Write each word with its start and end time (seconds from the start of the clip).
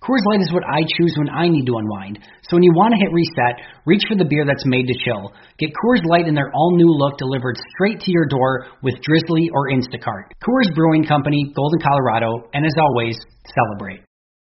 Coors 0.00 0.24
Light 0.32 0.40
is 0.40 0.48
what 0.48 0.64
I 0.64 0.80
choose 0.96 1.12
when 1.20 1.28
I 1.28 1.44
need 1.52 1.68
to 1.68 1.76
unwind. 1.76 2.24
So 2.48 2.56
when 2.56 2.64
you 2.64 2.72
want 2.72 2.96
to 2.96 3.00
hit 3.04 3.12
reset, 3.12 3.60
reach 3.84 4.00
for 4.08 4.16
the 4.16 4.24
beer 4.24 4.48
that's 4.48 4.64
made 4.64 4.88
to 4.88 4.96
chill. 5.04 5.28
Get 5.60 5.76
Coors 5.76 6.00
Light 6.08 6.24
in 6.26 6.32
their 6.32 6.48
all 6.56 6.72
new 6.72 6.88
look 6.88 7.18
delivered 7.18 7.60
straight 7.76 8.00
to 8.00 8.10
your 8.10 8.24
door 8.24 8.64
with 8.80 8.96
Drizzly 9.04 9.52
or 9.52 9.68
Instacart. 9.68 10.32
Coors 10.40 10.72
Brewing 10.74 11.04
Company, 11.04 11.52
Golden, 11.52 11.80
Colorado, 11.84 12.48
and 12.56 12.64
as 12.64 12.72
always, 12.80 13.20
celebrate. 13.52 14.00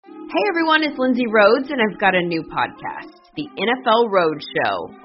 Hey 0.09 0.43
everyone, 0.49 0.81
it's 0.81 0.97
Lindsay 0.97 1.29
Rhodes, 1.29 1.69
and 1.69 1.77
I've 1.77 1.99
got 2.01 2.15
a 2.15 2.25
new 2.25 2.41
podcast, 2.49 3.13
The 3.37 3.45
NFL 3.45 4.09
Road 4.09 4.41
Show. 4.41 5.04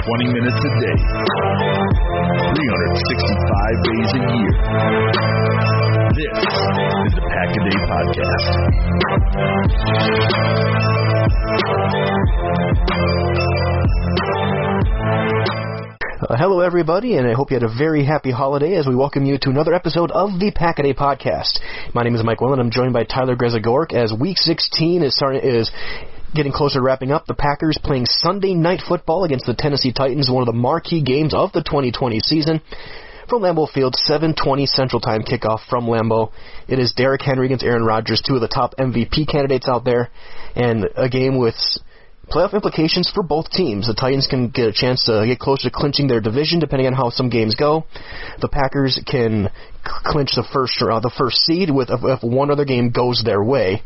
20 0.00 0.32
minutes 0.32 0.56
a 0.56 0.72
day, 0.80 0.96
365 2.56 3.84
days 3.84 4.10
a 4.16 4.20
year. 4.32 4.48
This 6.16 6.40
is 6.40 7.12
the 7.12 7.24
Pack 7.28 7.52
a 7.52 7.60
Day 7.68 7.76
Podcast. 7.84 8.48
Uh, 16.20 16.36
hello, 16.36 16.60
everybody, 16.60 17.16
and 17.16 17.26
I 17.28 17.34
hope 17.34 17.50
you 17.50 17.56
had 17.56 17.62
a 17.62 17.68
very 17.76 18.02
happy 18.02 18.30
holiday 18.30 18.76
as 18.76 18.86
we 18.86 18.96
welcome 18.96 19.26
you 19.26 19.36
to 19.36 19.50
another 19.50 19.74
episode 19.74 20.10
of 20.12 20.40
the 20.40 20.50
Packaday 20.50 20.94
Podcast. 20.94 21.60
My 21.94 22.04
name 22.04 22.14
is 22.14 22.24
Mike 22.24 22.40
Will, 22.40 22.52
and 22.52 22.60
I'm 22.62 22.70
joined 22.70 22.94
by 22.94 23.04
Tyler 23.04 23.36
Grezagork 23.36 23.92
as 23.92 24.14
Week 24.18 24.38
16 24.38 25.02
is 25.02 25.14
starting 25.14 25.42
is 25.42 25.70
Getting 26.32 26.52
closer 26.52 26.78
to 26.78 26.82
wrapping 26.82 27.10
up, 27.10 27.26
the 27.26 27.34
Packers 27.34 27.76
playing 27.82 28.06
Sunday 28.06 28.54
night 28.54 28.80
football 28.86 29.24
against 29.24 29.46
the 29.46 29.54
Tennessee 29.54 29.92
Titans, 29.92 30.30
one 30.30 30.42
of 30.42 30.46
the 30.46 30.52
marquee 30.52 31.02
games 31.02 31.34
of 31.34 31.50
the 31.52 31.60
2020 31.60 32.20
season. 32.20 32.60
From 33.28 33.42
Lambeau 33.42 33.68
Field, 33.68 33.96
7:20 33.96 34.66
Central 34.66 35.00
Time 35.00 35.22
kickoff 35.22 35.58
from 35.68 35.86
Lambeau. 35.86 36.30
It 36.68 36.78
is 36.78 36.92
Derrick 36.92 37.22
Henry 37.22 37.46
against 37.46 37.64
Aaron 37.64 37.84
Rodgers, 37.84 38.22
two 38.22 38.36
of 38.36 38.40
the 38.40 38.48
top 38.48 38.76
MVP 38.78 39.26
candidates 39.26 39.68
out 39.68 39.84
there, 39.84 40.10
and 40.54 40.88
a 40.94 41.08
game 41.08 41.36
with 41.36 41.56
playoff 42.28 42.52
implications 42.52 43.10
for 43.10 43.24
both 43.24 43.50
teams. 43.50 43.88
The 43.88 43.94
Titans 43.94 44.28
can 44.28 44.50
get 44.50 44.68
a 44.68 44.72
chance 44.72 45.04
to 45.06 45.26
get 45.26 45.40
closer 45.40 45.68
to 45.68 45.74
clinching 45.74 46.06
their 46.06 46.20
division, 46.20 46.60
depending 46.60 46.86
on 46.86 46.92
how 46.92 47.10
some 47.10 47.28
games 47.28 47.56
go. 47.56 47.86
The 48.40 48.48
Packers 48.48 49.00
can 49.04 49.50
clinch 49.82 50.36
the 50.36 50.44
first 50.52 50.80
uh, 50.80 51.00
the 51.00 51.10
first 51.10 51.38
seed 51.38 51.70
with 51.70 51.90
if 51.90 52.22
one 52.22 52.52
other 52.52 52.64
game 52.64 52.90
goes 52.90 53.22
their 53.24 53.42
way. 53.42 53.82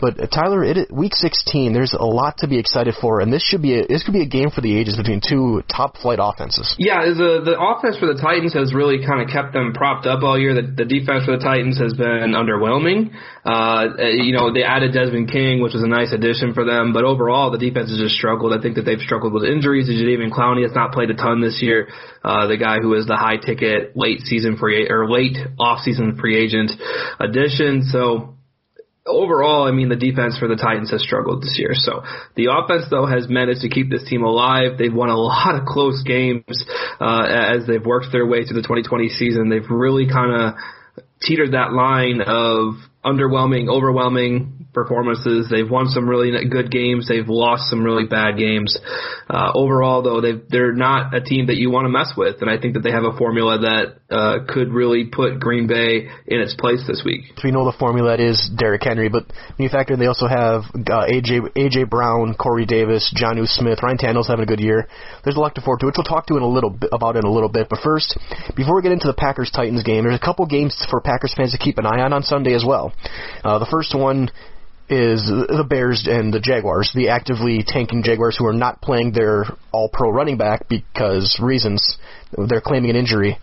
But 0.00 0.20
uh, 0.20 0.26
Tyler, 0.26 0.64
it, 0.64 0.92
week 0.92 1.14
16, 1.14 1.72
there's 1.72 1.94
a 1.94 2.04
lot 2.04 2.38
to 2.38 2.48
be 2.48 2.58
excited 2.58 2.94
for, 3.00 3.20
and 3.20 3.32
this 3.32 3.42
should 3.42 3.62
be 3.62 3.80
a, 3.80 3.86
this 3.86 4.04
could 4.04 4.12
be 4.12 4.22
a 4.22 4.28
game 4.28 4.50
for 4.50 4.60
the 4.60 4.76
ages 4.76 4.96
between 4.96 5.20
two 5.26 5.62
top 5.70 5.96
flight 5.96 6.18
offenses. 6.20 6.74
Yeah, 6.78 7.00
the 7.06 7.42
the 7.44 7.56
offense 7.58 7.96
for 7.98 8.06
the 8.06 8.20
Titans 8.20 8.52
has 8.54 8.74
really 8.74 9.04
kind 9.04 9.22
of 9.22 9.28
kept 9.28 9.52
them 9.52 9.72
propped 9.72 10.06
up 10.06 10.22
all 10.22 10.38
year. 10.38 10.54
The, 10.54 10.62
the 10.62 10.84
defense 10.84 11.24
for 11.24 11.36
the 11.36 11.42
Titans 11.42 11.78
has 11.78 11.94
been 11.94 12.36
underwhelming. 12.36 13.12
Uh, 13.44 13.96
you 14.12 14.32
know, 14.32 14.52
they 14.52 14.62
added 14.62 14.92
Desmond 14.92 15.30
King, 15.30 15.62
which 15.62 15.72
was 15.72 15.82
a 15.82 15.88
nice 15.88 16.12
addition 16.12 16.52
for 16.52 16.64
them, 16.64 16.92
but 16.92 17.04
overall 17.04 17.50
the 17.50 17.58
defense 17.58 17.90
has 17.90 17.98
just 17.98 18.16
struggled. 18.16 18.52
I 18.52 18.60
think 18.60 18.76
that 18.76 18.82
they've 18.82 19.00
struggled 19.00 19.32
with 19.32 19.44
injuries. 19.44 19.88
Jadeveon 19.88 20.30
Clowney 20.30 20.62
has 20.62 20.74
not 20.74 20.92
played 20.92 21.10
a 21.10 21.14
ton 21.14 21.40
this 21.40 21.62
year. 21.62 21.88
Uh, 22.24 22.46
the 22.46 22.56
guy 22.56 22.78
who 22.80 22.94
is 22.94 23.06
the 23.06 23.16
high 23.16 23.36
ticket 23.36 23.96
late 23.96 24.20
season 24.20 24.56
free 24.56 24.88
or 24.90 25.08
late 25.08 25.36
off 25.58 25.80
season 25.80 26.16
free 26.18 26.36
agent 26.36 26.72
addition. 27.20 27.88
So 27.90 28.35
overall, 29.06 29.66
I 29.66 29.70
mean, 29.70 29.88
the 29.88 29.96
defense 29.96 30.36
for 30.38 30.48
the 30.48 30.56
Titans 30.56 30.90
has 30.90 31.02
struggled 31.02 31.42
this 31.42 31.56
year. 31.58 31.70
So 31.72 32.02
the 32.34 32.48
offense, 32.50 32.84
though, 32.90 33.06
has 33.06 33.28
managed 33.28 33.62
to 33.62 33.68
keep 33.68 33.90
this 33.90 34.04
team 34.08 34.22
alive. 34.22 34.78
They've 34.78 34.92
won 34.92 35.08
a 35.08 35.16
lot 35.20 35.54
of 35.54 35.66
close 35.66 36.02
games 36.02 36.64
uh, 37.00 37.26
as 37.28 37.66
they've 37.66 37.84
worked 37.84 38.08
their 38.12 38.26
way 38.26 38.44
through 38.44 38.60
the 38.60 38.66
2020 38.66 39.08
season. 39.10 39.48
They've 39.48 39.68
really 39.70 40.08
kind 40.08 40.32
of 40.32 40.54
teetered 41.20 41.52
that 41.52 41.72
line 41.72 42.20
of 42.20 42.74
underwhelming, 43.04 43.68
overwhelming, 43.68 44.55
performances. 44.76 45.48
They've 45.50 45.68
won 45.68 45.88
some 45.88 46.06
really 46.06 46.30
good 46.50 46.70
games. 46.70 47.08
They've 47.08 47.26
lost 47.26 47.70
some 47.70 47.82
really 47.82 48.04
bad 48.04 48.36
games. 48.36 48.76
Uh, 49.26 49.50
overall, 49.54 50.02
though, 50.02 50.20
they 50.20 50.36
they're 50.50 50.76
not 50.76 51.14
a 51.14 51.22
team 51.22 51.46
that 51.46 51.56
you 51.56 51.70
want 51.70 51.86
to 51.86 51.88
mess 51.88 52.12
with, 52.14 52.42
and 52.42 52.50
I 52.50 52.60
think 52.60 52.74
that 52.74 52.84
they 52.84 52.92
have 52.92 53.04
a 53.08 53.16
formula 53.16 53.58
that 53.64 53.96
uh, 54.12 54.44
could 54.46 54.68
really 54.70 55.08
put 55.10 55.40
Green 55.40 55.66
Bay 55.66 56.12
in 56.28 56.38
its 56.40 56.54
place 56.54 56.84
this 56.86 57.02
week. 57.04 57.24
We 57.42 57.50
know 57.50 57.64
the 57.64 57.76
formula 57.76 58.20
is 58.20 58.50
Derrick 58.54 58.84
Henry, 58.84 59.08
but 59.08 59.24
when 59.56 59.64
you 59.64 59.70
factor 59.70 59.94
in 59.94 60.00
they 60.00 60.06
also 60.12 60.28
have 60.28 60.68
uh, 60.76 61.08
AJ 61.08 61.56
AJ 61.56 61.88
Brown, 61.88 62.36
Corey 62.36 62.66
Davis, 62.66 63.08
Jonnu 63.16 63.48
Smith, 63.48 63.80
Ryan 63.82 63.96
Tannehill's 63.96 64.28
having 64.28 64.44
a 64.44 64.46
good 64.46 64.60
year. 64.60 64.86
There's 65.24 65.36
a 65.36 65.40
lot 65.40 65.54
to 65.54 65.62
forward 65.62 65.80
to, 65.80 65.86
which 65.86 65.96
we'll 65.96 66.04
talk 66.04 66.26
to 66.26 66.36
in 66.36 66.42
a 66.42 66.46
little 66.46 66.70
bit 66.70 66.90
about 66.92 67.16
in 67.16 67.24
a 67.24 67.32
little 67.32 67.48
bit. 67.48 67.68
But 67.70 67.80
first, 67.80 68.18
before 68.54 68.76
we 68.76 68.82
get 68.82 68.92
into 68.92 69.08
the 69.08 69.16
Packers 69.16 69.50
Titans 69.50 69.82
game, 69.82 70.04
there's 70.04 70.20
a 70.20 70.22
couple 70.22 70.44
games 70.44 70.76
for 70.90 71.00
Packers 71.00 71.32
fans 71.34 71.52
to 71.52 71.58
keep 71.58 71.78
an 71.78 71.86
eye 71.86 72.04
on 72.04 72.12
on 72.12 72.22
Sunday 72.22 72.52
as 72.52 72.64
well. 72.66 72.92
Uh, 73.42 73.58
the 73.58 73.66
first 73.70 73.96
one 73.96 74.28
is 74.88 75.26
the 75.26 75.66
Bears 75.68 76.06
and 76.08 76.32
the 76.32 76.40
Jaguars, 76.40 76.92
the 76.94 77.08
actively 77.08 77.64
tanking 77.66 78.02
Jaguars 78.02 78.36
who 78.36 78.46
are 78.46 78.52
not 78.52 78.80
playing 78.80 79.12
their 79.12 79.44
all-pro 79.72 80.10
running 80.10 80.36
back 80.36 80.68
because 80.68 81.38
reasons 81.42 81.98
they're 82.48 82.60
claiming 82.60 82.90
an 82.90 82.96
injury. 82.96 83.38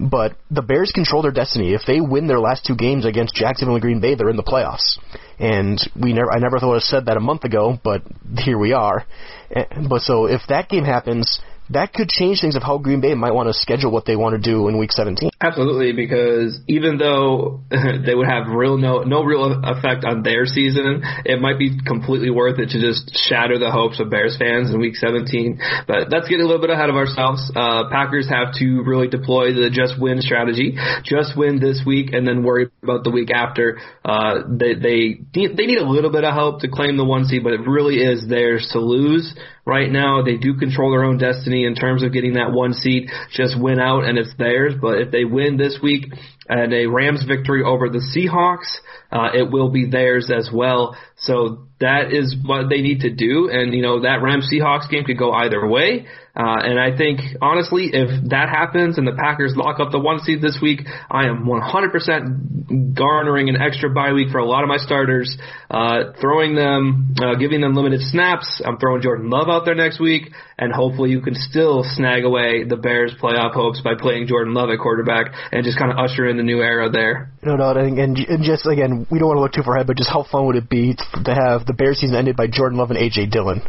But 0.00 0.36
the 0.50 0.62
Bears 0.62 0.92
control 0.92 1.22
their 1.22 1.32
destiny. 1.32 1.74
If 1.74 1.82
they 1.86 2.00
win 2.00 2.26
their 2.26 2.40
last 2.40 2.64
two 2.64 2.76
games 2.76 3.04
against 3.04 3.34
Jacksonville 3.34 3.74
and 3.74 3.82
Green 3.82 4.00
Bay, 4.00 4.14
they're 4.14 4.30
in 4.30 4.36
the 4.36 4.42
playoffs. 4.42 4.98
And 5.38 5.78
we 6.00 6.14
never, 6.14 6.32
I 6.32 6.38
never 6.38 6.58
thought 6.58 6.76
I 6.76 6.80
said 6.80 7.06
that 7.06 7.16
a 7.18 7.20
month 7.20 7.44
ago, 7.44 7.78
but 7.82 8.02
here 8.38 8.58
we 8.58 8.72
are. 8.72 9.04
Eh, 9.50 9.64
But 9.88 10.00
so 10.02 10.26
if 10.26 10.42
that 10.48 10.68
game 10.70 10.84
happens, 10.84 11.40
that 11.70 11.92
could 11.92 12.08
change 12.08 12.40
things 12.40 12.54
of 12.54 12.62
how 12.62 12.78
Green 12.78 13.00
Bay 13.00 13.14
might 13.14 13.32
want 13.32 13.48
to 13.48 13.52
schedule 13.52 13.90
what 13.90 14.04
they 14.06 14.16
want 14.16 14.40
to 14.40 14.40
do 14.40 14.68
in 14.68 14.78
Week 14.78 14.92
17. 14.92 15.30
Absolutely, 15.40 15.92
because 15.92 16.60
even 16.68 16.98
though 16.98 17.60
they 17.70 18.14
would 18.14 18.28
have 18.28 18.48
real 18.48 18.78
no 18.78 19.02
no 19.02 19.22
real 19.24 19.60
effect 19.64 20.04
on 20.04 20.22
their 20.22 20.46
season, 20.46 21.02
it 21.24 21.40
might 21.40 21.58
be 21.58 21.78
completely 21.84 22.30
worth 22.30 22.58
it 22.58 22.70
to 22.70 22.80
just 22.80 23.16
shatter 23.16 23.58
the 23.58 23.70
hopes 23.70 23.98
of 24.00 24.10
Bears 24.10 24.36
fans 24.38 24.72
in 24.72 24.80
Week 24.80 24.94
17. 24.94 25.58
But 25.86 26.08
that's 26.10 26.28
getting 26.28 26.44
a 26.44 26.48
little 26.48 26.60
bit 26.60 26.70
ahead 26.70 26.90
of 26.90 26.96
ourselves. 26.96 27.50
Uh, 27.54 27.88
Packers 27.90 28.28
have 28.28 28.54
to 28.54 28.82
really 28.82 29.08
deploy 29.08 29.52
the 29.52 29.70
just 29.70 30.00
win 30.00 30.20
strategy, 30.20 30.76
just 31.04 31.36
win 31.36 31.58
this 31.58 31.82
week, 31.84 32.12
and 32.12 32.26
then 32.26 32.44
worry 32.44 32.68
about 32.82 33.04
the 33.04 33.10
week 33.10 33.30
after. 33.30 33.78
Uh, 34.04 34.42
they 34.48 34.74
they 34.74 35.20
they 35.34 35.66
need 35.66 35.78
a 35.78 35.88
little 35.88 36.10
bit 36.10 36.24
of 36.24 36.32
help 36.32 36.60
to 36.60 36.68
claim 36.68 36.96
the 36.96 37.04
one 37.04 37.24
seed, 37.24 37.42
but 37.42 37.52
it 37.52 37.66
really 37.66 37.96
is 37.96 38.26
theirs 38.28 38.68
to 38.72 38.78
lose 38.78 39.34
right 39.66 39.90
now. 39.90 40.22
They 40.22 40.36
do 40.36 40.54
control 40.54 40.92
their 40.92 41.04
own 41.04 41.18
destiny 41.18 41.66
in 41.66 41.74
terms 41.74 42.02
of 42.02 42.12
getting 42.12 42.34
that 42.34 42.52
one 42.52 42.72
seat. 42.72 43.10
Just 43.32 43.60
win 43.60 43.78
out 43.80 44.04
and 44.04 44.16
it's 44.16 44.34
theirs. 44.38 44.74
But 44.80 45.00
if 45.00 45.10
they 45.10 45.24
win 45.24 45.56
this 45.56 45.78
week 45.82 46.06
and 46.48 46.72
a 46.72 46.86
Rams 46.86 47.24
victory 47.26 47.62
over 47.62 47.88
the 47.88 47.98
Seahawks, 47.98 48.78
uh, 49.10 49.36
it 49.36 49.50
will 49.50 49.70
be 49.70 49.90
theirs 49.90 50.30
as 50.34 50.48
well. 50.52 50.96
So 51.16 51.66
that 51.80 52.12
is 52.12 52.34
what 52.44 52.68
they 52.70 52.80
need 52.80 53.00
to 53.00 53.10
do. 53.10 53.50
And, 53.50 53.74
you 53.74 53.82
know, 53.82 54.02
that 54.02 54.22
Rams 54.22 54.48
Seahawks 54.52 54.88
game 54.88 55.04
could 55.04 55.18
go 55.18 55.32
either 55.32 55.66
way. 55.66 56.06
Uh, 56.36 56.60
and 56.60 56.78
I 56.78 56.94
think, 56.94 57.20
honestly, 57.40 57.88
if 57.92 58.28
that 58.28 58.50
happens 58.50 58.98
and 58.98 59.06
the 59.06 59.16
Packers 59.16 59.54
lock 59.56 59.80
up 59.80 59.90
the 59.90 59.98
one 59.98 60.20
seed 60.20 60.42
this 60.42 60.58
week, 60.60 60.82
I 61.10 61.26
am 61.26 61.46
100% 61.46 62.94
garnering 62.94 63.48
an 63.48 63.56
extra 63.56 63.88
bye 63.88 64.12
week 64.12 64.28
for 64.30 64.38
a 64.38 64.44
lot 64.44 64.62
of 64.62 64.68
my 64.68 64.76
starters, 64.76 65.34
uh, 65.70 66.12
throwing 66.20 66.54
them, 66.54 67.14
uh, 67.22 67.36
giving 67.36 67.62
them 67.62 67.74
limited 67.74 68.02
snaps. 68.02 68.60
I'm 68.62 68.76
throwing 68.76 69.00
Jordan 69.00 69.30
Love 69.30 69.48
out 69.48 69.64
there 69.64 69.74
next 69.74 69.98
week, 69.98 70.30
and 70.58 70.72
hopefully 70.72 71.08
you 71.10 71.22
can 71.22 71.34
still 71.34 71.84
snag 71.84 72.24
away 72.24 72.64
the 72.64 72.76
Bears' 72.76 73.14
playoff 73.18 73.54
hopes 73.54 73.80
by 73.80 73.94
playing 73.98 74.26
Jordan 74.26 74.52
Love 74.52 74.68
at 74.68 74.78
quarterback 74.78 75.32
and 75.52 75.64
just 75.64 75.78
kind 75.78 75.90
of 75.90 75.96
usher 75.96 76.28
in 76.28 76.36
the 76.36 76.42
new 76.42 76.60
era 76.60 76.90
there. 76.90 77.30
No 77.42 77.56
doubt, 77.56 77.78
and, 77.78 77.98
and, 77.98 78.18
and 78.18 78.44
just 78.44 78.66
again, 78.66 79.06
we 79.10 79.18
don't 79.18 79.28
want 79.28 79.38
to 79.38 79.42
look 79.42 79.52
too 79.52 79.62
far 79.62 79.76
ahead, 79.76 79.86
but 79.86 79.96
just 79.96 80.10
how 80.10 80.26
fun 80.30 80.44
would 80.46 80.56
it 80.56 80.68
be 80.68 80.96
to 81.24 81.32
have 81.32 81.64
the 81.64 81.72
Bears 81.72 81.98
season 82.00 82.14
ended 82.14 82.36
by 82.36 82.46
Jordan 82.46 82.78
Love 82.78 82.90
and 82.90 82.98
AJ 82.98 83.30
Dillon 83.30 83.62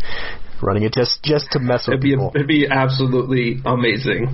running 0.62 0.84
it 0.84 0.94
just 0.94 1.22
just 1.24 1.52
to 1.52 1.60
mess 1.60 1.88
with 1.88 1.94
It'd 1.96 2.02
be 2.04 2.12
people? 2.12 2.32
it'd 2.36 2.48
be 2.48 2.68
absolutely 2.70 3.62
amazing. 3.66 4.28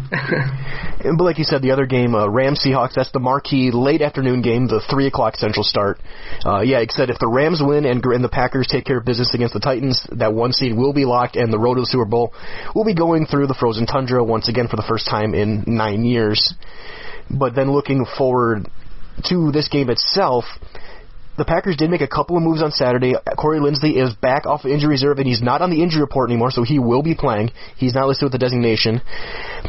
And- 1.04 1.18
but 1.18 1.26
like 1.26 1.38
you 1.38 1.44
said, 1.44 1.62
the 1.62 1.72
other 1.72 1.86
game, 1.86 2.16
uh, 2.16 2.28
Rams 2.28 2.64
Seahawks, 2.66 2.94
that's 2.94 3.12
the 3.12 3.20
marquee 3.20 3.72
late 3.72 4.02
afternoon 4.02 4.42
game, 4.42 4.68
the 4.68 4.80
three 4.90 5.08
o'clock 5.08 5.36
Central 5.36 5.64
start. 5.64 6.00
Uh, 6.46 6.62
yeah, 6.62 6.80
except 6.80 7.10
if 7.12 7.20
the 7.20 7.28
Rams 7.28 7.62
win 7.62 7.86
and, 7.86 8.04
and 8.06 8.24
the 8.24 8.30
Packers 8.30 8.68
take 8.68 8.86
care 8.86 8.98
of 9.00 9.06
business 9.06 9.34
against 9.34 9.54
the 9.54 9.60
Titans, 9.60 10.08
that 10.14 10.34
one 10.34 10.54
seed 10.54 10.76
will 10.78 10.94
be 10.94 11.04
locked, 11.04 11.36
and 11.36 11.52
the 11.52 11.60
road 11.60 11.76
to 11.76 11.82
the 11.82 11.86
Super 11.88 12.06
Bowl 12.06 12.34
will 12.74 12.86
be 12.86 12.94
going 12.96 13.26
through 13.26 13.48
the 13.48 13.54
frozen 13.54 13.86
tundra 13.86 14.24
once 14.24 14.48
again 14.48 14.68
for 14.70 14.78
the 14.78 14.86
first 14.88 15.08
time 15.08 15.34
in 15.34 15.64
nine 15.68 16.06
years. 16.06 16.54
But 17.30 17.54
then 17.56 17.72
looking 17.72 18.06
forward 18.18 18.70
to 19.26 19.52
this 19.52 19.68
game 19.68 19.90
itself, 19.90 20.46
the 21.38 21.46
Packers 21.46 21.76
did 21.76 21.90
make 21.90 22.02
a 22.02 22.08
couple 22.08 22.38
of 22.38 22.44
moves 22.44 22.62
on 22.62 22.72
Saturday. 22.72 23.16
Corey 23.38 23.60
Linsley 23.60 24.02
is 24.02 24.14
back 24.14 24.46
off 24.46 24.66
injury 24.66 24.90
reserve, 24.90 25.18
and 25.18 25.28
he's 25.28 25.42
not 25.42 25.62
on 25.62 25.72
the 25.72 25.82
injury 25.82 26.02
report 26.02 26.30
anymore, 26.30 26.52
so 26.52 26.64
he 26.64 26.78
will 26.78 27.02
be 27.02 27.16
playing. 27.16 27.50
He's 27.76 27.96
not 27.96 28.08
listed 28.08 28.28
with 28.28 28.34
the 28.34 28.38
designation. 28.38 29.02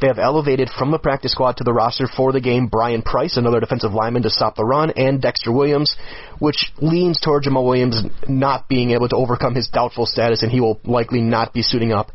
They 0.00 0.06
have 0.06 0.19
elevated 0.19 0.69
from 0.69 0.90
the 0.90 0.99
practice 0.99 1.32
squad 1.32 1.56
to 1.58 1.64
the 1.64 1.72
roster 1.72 2.06
for 2.06 2.32
the 2.32 2.40
game 2.40 2.66
Brian 2.66 3.00
Price, 3.00 3.37
another 3.37 3.61
defensive 3.61 3.93
lineman 3.93 4.22
to 4.25 4.31
stop 4.31 4.56
the 4.56 4.64
run, 4.64 4.90
and 4.90 5.22
Dexter 5.22 5.52
Williams, 5.52 5.96
which 6.38 6.72
leans 6.82 7.19
toward 7.20 7.44
Jamaal 7.44 7.64
Williams 7.64 8.02
not 8.28 8.69
being 8.69 8.90
able 8.90 9.08
to 9.08 9.17
overcome 9.17 9.55
his 9.55 9.69
doubtful 9.69 10.06
status, 10.06 10.43
and 10.43 10.52
he 10.52 10.60
will 10.60 10.81
likely 10.84 11.22
not 11.22 11.55
be 11.55 11.62
suiting 11.62 11.93
up 11.93 12.10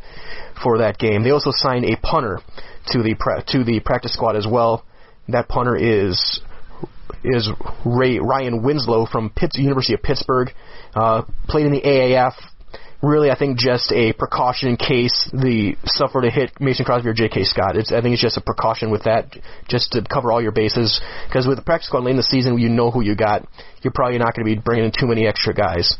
for 0.62 0.80
that 0.80 1.00
game. 1.00 1.24
They 1.24 1.31
also 1.31 1.52
signed 1.52 1.86
a 1.86 1.95
punter 1.95 2.40
to 2.88 3.02
the 3.02 3.16
pra- 3.18 3.44
to 3.48 3.63
the 3.63 3.80
practice 3.80 4.13
squad 4.13 4.36
as 4.36 4.45
well. 4.45 4.86
That 5.28 5.48
punter 5.48 5.75
is 5.75 6.42
is 7.24 7.50
Ray, 7.86 8.19
Ryan 8.19 8.63
Winslow 8.63 9.06
from 9.06 9.30
Pitts, 9.30 9.57
University 9.57 9.94
of 9.94 10.01
Pittsburgh. 10.01 10.50
Uh, 10.95 11.24
played 11.48 11.66
in 11.66 11.71
the 11.71 11.81
AAF. 11.81 12.33
Really, 13.01 13.31
I 13.31 13.38
think 13.38 13.57
just 13.57 13.94
a 13.94 14.12
precaution 14.12 14.69
in 14.69 14.75
case 14.75 15.30
the 15.31 15.77
suffer 15.86 16.21
to 16.21 16.30
hit 16.30 16.51
Mason 16.60 16.83
Crosby 16.83 17.07
or 17.07 17.13
J.K. 17.13 17.45
Scott. 17.45 17.77
It's, 17.77 17.94
I 17.94 18.01
think 18.01 18.12
it's 18.12 18.21
just 18.21 18.36
a 18.36 18.42
precaution 18.42 18.92
with 18.92 19.04
that, 19.04 19.33
just 19.69 19.94
to 19.94 20.04
cover 20.04 20.33
all 20.33 20.42
your 20.42 20.51
bases. 20.51 21.00
Because 21.27 21.48
with 21.48 21.57
the 21.57 21.63
practice 21.63 21.88
squad 21.88 22.04
late 22.04 22.12
in 22.12 22.18
the 22.18 22.24
season, 22.24 22.60
you 22.60 22.68
know 22.68 22.92
who 22.92 23.01
you 23.01 23.16
got. 23.16 23.48
You're 23.81 23.94
probably 23.94 24.18
not 24.18 24.36
going 24.36 24.45
to 24.45 24.54
be 24.54 24.60
bringing 24.60 24.86
in 24.86 24.92
too 24.92 25.07
many 25.07 25.25
extra 25.25 25.54
guys. 25.54 25.98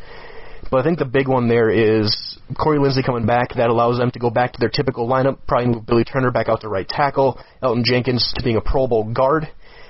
But 0.70 0.82
I 0.82 0.84
think 0.84 1.00
the 1.00 1.06
big 1.06 1.28
one 1.28 1.48
there 1.48 1.70
is 1.70 2.38
Corey 2.58 2.78
Linsley 2.78 3.06
coming 3.06 3.26
back. 3.26 3.56
That 3.56 3.70
allows 3.70 3.98
them 3.98 4.12
to 4.12 4.20
go 4.20 4.30
back 4.30 4.54
to 4.54 4.60
their 4.60 4.70
typical 4.70 5.08
lineup. 5.08 5.40
Probably 5.48 5.74
move 5.74 5.86
Billy 5.86 6.04
Turner 6.04 6.32
back 6.32 6.50
out 6.50 6.62
to 6.62 6.70
right 6.70 6.88
tackle, 6.88 7.40
Elgton 7.64 7.84
Jenkins 7.84 8.34
to 8.36 8.44
being 8.44 8.58
a 8.58 8.62
Pro 8.62 8.88
Bowl 8.88 9.12
guard, 9.12 9.48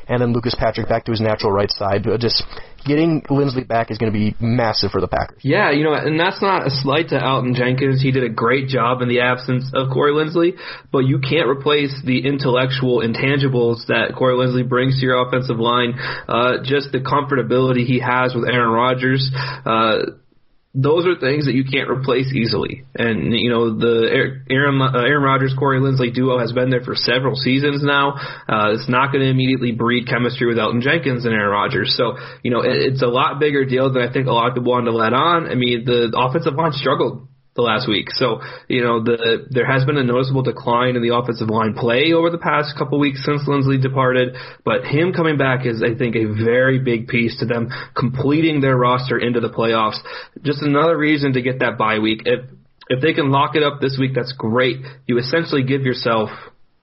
and 0.09 0.21
then 0.21 0.33
Lucas 0.33 0.55
Patrick 0.57 0.89
back 0.89 1.05
to 1.05 1.11
his 1.11 1.21
natural 1.21 1.51
right 1.51 1.71
side. 1.71 2.05
Just 2.19 2.43
getting 2.85 3.21
Linsley 3.29 3.65
back 3.65 3.91
is 3.91 3.97
going 3.97 4.11
to 4.11 4.17
be 4.17 4.35
massive 4.39 4.91
for 4.91 4.99
the 4.99 5.07
Packers. 5.07 5.39
Yeah, 5.43 5.71
you 5.71 5.83
know, 5.83 5.93
and 5.93 6.19
that's 6.19 6.41
not 6.41 6.65
a 6.65 6.71
slight 6.71 7.09
to 7.09 7.15
Elgton 7.15 7.55
Jenkins. 7.55 8.01
He 8.01 8.11
did 8.11 8.23
a 8.23 8.29
great 8.29 8.67
job 8.67 9.01
in 9.01 9.07
the 9.07 9.21
absence 9.21 9.69
of 9.73 9.89
Corey 9.91 10.11
Linsley, 10.11 10.57
but 10.91 10.99
you 10.99 11.19
can't 11.19 11.47
replace 11.47 11.93
the 12.03 12.25
intellectual 12.25 13.01
intangibles 13.01 13.85
that 13.87 14.13
Corey 14.17 14.35
Linsley 14.35 14.67
brings 14.67 14.99
to 14.99 15.05
your 15.05 15.27
offensive 15.27 15.59
line. 15.59 15.93
Uh, 16.27 16.63
just 16.63 16.91
the 16.91 16.99
comfortability 16.99 17.85
he 17.85 17.99
has 17.99 18.33
with 18.33 18.49
Aaron 18.49 18.71
Rodgers. 18.71 19.29
Uh, 19.65 19.97
those 20.75 21.07
are 21.07 21.17
things 21.17 21.45
that 21.45 21.55
you 21.55 21.63
can't 21.63 21.89
replace 21.89 22.31
easily. 22.31 22.85
And 22.93 23.33
you 23.33 23.49
know 23.49 23.77
the 23.77 24.37
Aaron 24.49 24.79
uh, 24.81 24.99
Aaron 24.99 25.23
Rodgers 25.23 25.55
Corey 25.57 25.79
Linsley 25.79 26.13
duo 26.13 26.37
has 26.37 26.51
been 26.51 26.69
there 26.69 26.83
for 26.83 26.93
several 26.95 27.35
seasons 27.35 27.81
now. 27.83 28.13
Uh, 28.47 28.77
it's 28.77 28.87
not 28.87 29.11
going 29.11 29.23
to 29.23 29.29
immediately 29.29 29.71
breed 29.71 30.07
chemistry 30.07 30.45
with 30.45 30.57
Elgton 30.57 30.81
Jenkins 30.81 31.25
and 31.25 31.33
Aaron 31.33 31.49
Rodgers. 31.49 31.95
So 31.97 32.17
you 32.43 32.51
know 32.51 32.61
it, 32.61 32.93
it's 32.93 33.01
a 33.01 33.07
lot 33.07 33.39
bigger 33.39 33.65
deal 33.65 33.91
than 33.91 34.03
I 34.03 34.13
think 34.13 34.27
a 34.27 34.31
lot 34.31 34.49
of 34.49 34.53
people 34.53 34.71
wanted 34.71 34.91
to 34.91 34.97
let 34.97 35.13
on. 35.13 35.47
I 35.49 35.55
mean 35.55 35.85
the 35.85 36.13
offensive 36.15 36.53
line 36.53 36.73
struggled 36.73 37.28
the 37.55 37.61
last 37.61 37.87
week. 37.87 38.09
So, 38.11 38.41
you 38.67 38.81
know, 38.81 39.03
the 39.03 39.47
there 39.49 39.65
has 39.65 39.83
been 39.85 39.97
a 39.97 40.03
noticeable 40.03 40.43
decline 40.43 40.95
in 40.95 41.01
the 41.01 41.15
offensive 41.15 41.49
line 41.49 41.73
play 41.73 42.13
over 42.13 42.29
the 42.29 42.37
past 42.37 42.77
couple 42.77 42.99
weeks 42.99 43.25
since 43.25 43.41
Linsley 43.47 43.81
departed, 43.81 44.35
but 44.63 44.85
him 44.85 45.13
coming 45.13 45.37
back 45.37 45.65
is 45.65 45.83
I 45.83 45.97
think 45.97 46.15
a 46.15 46.25
very 46.25 46.79
big 46.79 47.07
piece 47.07 47.39
to 47.39 47.45
them 47.45 47.69
completing 47.95 48.61
their 48.61 48.77
roster 48.77 49.17
into 49.17 49.39
the 49.39 49.49
playoffs. 49.49 49.99
Just 50.41 50.61
another 50.61 50.97
reason 50.97 51.33
to 51.33 51.41
get 51.41 51.59
that 51.59 51.77
bye 51.77 51.99
week. 51.99 52.21
If 52.25 52.45
if 52.89 53.01
they 53.01 53.13
can 53.13 53.29
lock 53.29 53.55
it 53.55 53.61
up 53.61 53.79
this 53.79 53.97
week, 53.99 54.11
that's 54.15 54.33
great. 54.33 54.81
You 55.05 55.19
essentially 55.19 55.63
give 55.63 55.81
yourself 55.81 56.29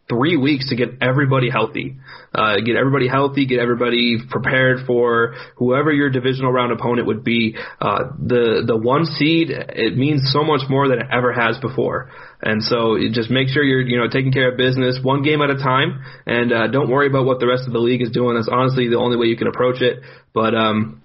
three 0.09 0.37
weeks 0.37 0.69
to 0.69 0.77
get 0.77 0.91
everybody 1.01 1.51
healthy. 1.51 1.97
Uh, 2.35 2.57
get 2.65 2.77
everybody 2.77 3.09
healthy, 3.09 3.47
get 3.47 3.59
everybody 3.59 4.19
prepared 4.31 4.87
for 4.87 5.35
whoever 5.57 5.91
your 5.91 6.11
divisional 6.11 6.53
round 6.53 6.71
opponent 6.71 7.07
would 7.07 7.25
be. 7.25 7.57
Uh, 7.81 8.05
the 8.19 8.63
the 8.67 8.77
one 8.77 9.05
seed 9.05 9.51
it 9.51 9.97
means 9.97 10.31
so 10.33 10.45
much 10.45 10.63
more 10.69 10.89
than 10.89 11.01
it 11.01 11.07
ever 11.11 11.33
has 11.33 11.59
before. 11.59 12.11
And 12.43 12.63
so 12.63 12.99
just 13.13 13.31
make 13.31 13.49
sure 13.49 13.63
you're 13.63 13.81
you 13.81 13.99
know 13.99 14.09
taking 14.09 14.33
care 14.33 14.51
of 14.51 14.57
business 14.57 14.99
one 15.03 15.23
game 15.23 15.41
at 15.43 15.51
a 15.51 15.57
time, 15.57 16.03
and 16.27 16.53
uh, 16.53 16.67
don't 16.69 16.91
worry 16.91 17.09
about 17.09 17.25
what 17.25 17.41
the 17.41 17.47
rest 17.47 17.67
of 17.67 17.73
the 17.73 17.81
league 17.81 18.03
is 18.03 18.11
doing. 18.11 18.37
That's 18.37 18.51
honestly 18.51 18.89
the 18.89 18.99
only 18.99 19.17
way 19.17 19.27
you 19.27 19.37
can 19.37 19.49
approach 19.49 19.81
it. 19.81 20.03
But 20.35 20.55
um, 20.55 21.03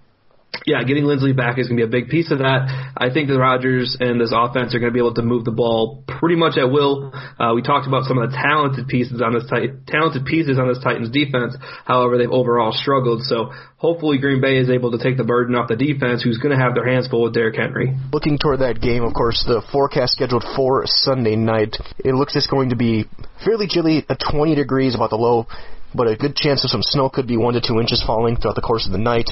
yeah, 0.66 0.84
getting 0.84 1.06
Linsley 1.06 1.36
back 1.36 1.58
is 1.58 1.68
going 1.68 1.80
to 1.80 1.88
be 1.88 1.88
a 1.88 2.02
big 2.02 2.10
piece 2.10 2.32
of 2.32 2.40
that. 2.40 2.68
I 2.96 3.10
think 3.10 3.30
the 3.30 3.40
Rodgers 3.40 3.98
and 4.00 4.20
this 4.20 4.34
offense 4.36 4.76
are 4.76 4.80
going 4.80 4.92
to 4.92 4.94
be 4.94 5.00
able 5.00 5.16
to 5.16 5.24
move 5.24 5.46
the 5.46 5.52
ball 5.52 6.04
pretty 6.08 6.36
much 6.36 6.58
at 6.58 6.70
will. 6.70 7.12
Uh, 7.40 7.54
we 7.56 7.62
talked 7.62 7.88
about 7.88 8.04
some 8.04 8.18
of 8.18 8.30
the 8.30 8.38
talented 8.38 8.88
pieces 8.88 9.22
on 9.22 9.34
this 9.34 9.50
tit- 9.50 9.88
talented 9.88 10.26
pieces 10.26 10.60
on 10.60 10.68
this 10.68 10.78
Titans 10.84 11.10
defense. 11.10 11.56
However, 11.86 12.18
they've 12.18 12.30
overall 12.30 12.72
struggled. 12.74 13.24
So 13.24 13.52
hopefully 13.78 14.20
Green 14.20 14.42
Bay 14.42 14.58
is 14.58 14.70
able 14.70 14.92
to 14.92 15.00
take 15.02 15.18
the 15.18 15.24
burden 15.24 15.56
off 15.56 15.68
the 15.68 15.76
defense, 15.76 16.22
who's 16.22 16.38
going 16.38 16.56
to 16.56 16.62
have 16.62 16.76
their 16.76 16.86
hands 16.86 17.08
full 17.08 17.24
with 17.24 17.34
Derrick 17.34 17.56
Henry. 17.56 17.98
Looking 18.14 18.38
toward 18.38 18.60
that 18.60 18.82
game, 18.82 19.04
of 19.04 19.14
course, 19.14 19.44
the 19.48 19.64
forecast 19.72 20.14
scheduled 20.14 20.46
for 20.56 20.84
Sunday 20.86 21.36
night. 21.36 21.78
It 22.04 22.14
looks 22.14 22.36
it's 22.36 22.48
going 22.48 22.70
to 22.70 22.76
be 22.76 23.06
fairly 23.44 23.68
chilly, 23.68 24.06
at 24.10 24.20
20 24.32 24.54
degrees, 24.56 24.96
about 24.96 25.10
the 25.10 25.16
low 25.18 25.48
but 25.94 26.08
a 26.08 26.16
good 26.16 26.36
chance 26.36 26.64
of 26.64 26.70
some 26.70 26.82
snow 26.82 27.10
could 27.10 27.28
be 27.28 27.38
one 27.38 27.54
to 27.54 27.62
two 27.62 27.80
inches 27.80 28.04
falling 28.06 28.36
throughout 28.36 28.56
the 28.56 28.62
course 28.62 28.86
of 28.86 28.92
the 28.92 28.98
night. 28.98 29.30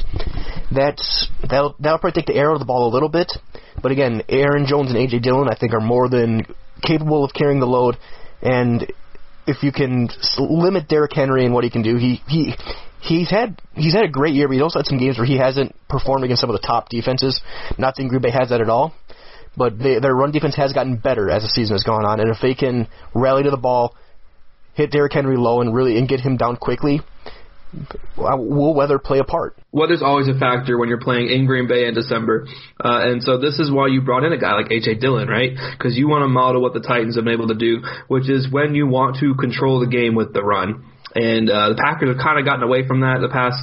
That's 0.72 1.28
that'll 1.42 1.76
that'll 1.80 2.00
probably 2.00 2.22
take 2.22 2.28
the 2.28 2.36
air 2.36 2.50
out 2.50 2.56
of 2.56 2.60
the 2.60 2.66
ball 2.66 2.88
a 2.88 2.94
little 2.94 3.10
bit, 3.10 3.32
but 3.82 3.92
again, 3.92 4.24
Aaron 4.30 4.66
Jones 4.66 4.92
and 4.92 4.98
AJ 4.98 5.22
Dillon 5.22 5.50
I 5.50 5.56
think 5.56 5.74
are 5.74 5.82
more 5.82 6.10
than 6.10 6.46
capable 6.82 7.24
of 7.24 7.34
carrying 7.34 7.60
the 7.60 7.68
load, 7.68 7.98
and 8.42 8.92
if 9.48 9.64
you 9.64 9.72
can 9.72 10.10
limit 10.38 10.88
Derrick 10.88 11.14
Henry 11.14 11.46
and 11.46 11.54
what 11.54 11.64
he 11.64 11.70
can 11.70 11.82
do, 11.82 11.98
he 11.98 12.22
he 12.28 12.54
he's 13.02 13.30
had 13.30 13.60
he's 13.74 13.94
had 13.94 14.06
a 14.06 14.10
great 14.10 14.34
year, 14.34 14.48
but 14.48 14.54
he's 14.54 14.62
also 14.62 14.80
had 14.80 14.86
some 14.86 15.00
games 15.00 15.18
where 15.18 15.28
he 15.28 15.38
hasn't 15.38 15.76
performed 15.90 16.24
against 16.24 16.42
some 16.42 16.50
of 16.50 16.60
the 16.60 16.66
top 16.66 16.90
defenses. 16.90 17.42
Not 17.78 17.96
saying 17.96 18.10
Green 18.10 18.22
Bay 18.22 18.32
has 18.32 18.50
that 18.50 18.62
at 18.62 18.70
all, 18.70 18.94
but 19.58 19.78
they, 19.78 20.00
their 20.00 20.16
run 20.16 20.32
defense 20.32 20.56
has 20.56 20.74
gotten 20.74 20.98
better 20.98 21.30
as 21.30 21.44
the 21.44 21.50
season 21.50 21.74
has 21.74 21.84
gone 21.84 22.06
on. 22.06 22.20
And 22.20 22.30
if 22.30 22.38
they 22.42 22.54
can 22.54 22.88
rally 23.14 23.44
to 23.44 23.50
the 23.50 23.58
ball, 23.58 23.96
hit 24.80 24.92
Derrick 24.92 25.14
Henry 25.14 25.38
low, 25.38 25.62
and 25.62 25.74
really 25.74 25.98
and 25.98 26.08
get 26.08 26.20
him 26.22 26.38
down 26.38 26.56
quickly, 26.56 27.02
will 28.18 28.74
weather 28.74 28.98
play 28.98 29.20
a 29.20 29.24
part? 29.24 29.58
Weather's 29.72 30.02
always 30.02 30.28
a 30.28 30.40
factor 30.40 30.78
when 30.78 30.90
you're 30.90 31.02
playing 31.02 31.30
in 31.30 31.46
Green 31.46 31.68
Bay 31.68 31.88
in 31.88 31.94
December, 31.94 32.48
uh, 32.84 33.04
and 33.04 33.22
so 33.22 33.38
this 33.38 33.60
is 33.60 33.72
why 33.72 33.88
you 33.88 34.02
brought 34.02 34.24
in 34.24 34.34
a 34.34 34.38
guy 34.38 34.54
like 34.54 34.70
AJ 34.70 35.00
Dillon, 35.00 35.28
right? 35.28 35.52
Because 35.78 35.96
you 35.96 36.08
want 36.08 36.24
to 36.24 36.28
model 36.28 36.62
what 36.62 36.74
the 36.74 36.80
Titans 36.80 37.16
have 37.16 37.26
been 37.26 37.34
able 37.34 37.50
to 37.50 37.56
do, 37.56 37.84
which 38.08 38.30
is 38.30 38.48
when 38.52 38.74
you 38.74 38.88
want 38.88 39.18
to 39.20 39.36
control 39.36 39.80
the 39.80 39.88
game 39.88 40.16
with 40.16 40.34
the 40.34 40.42
run. 40.42 40.86
And 41.16 41.50
uh, 41.50 41.70
the 41.70 41.76
Packers 41.76 42.10
have 42.10 42.18
kind 42.24 42.40
of 42.40 42.46
gotten 42.46 42.64
away 42.64 42.88
from 42.88 43.02
that 43.02 43.18
the 43.22 43.30
past 43.30 43.58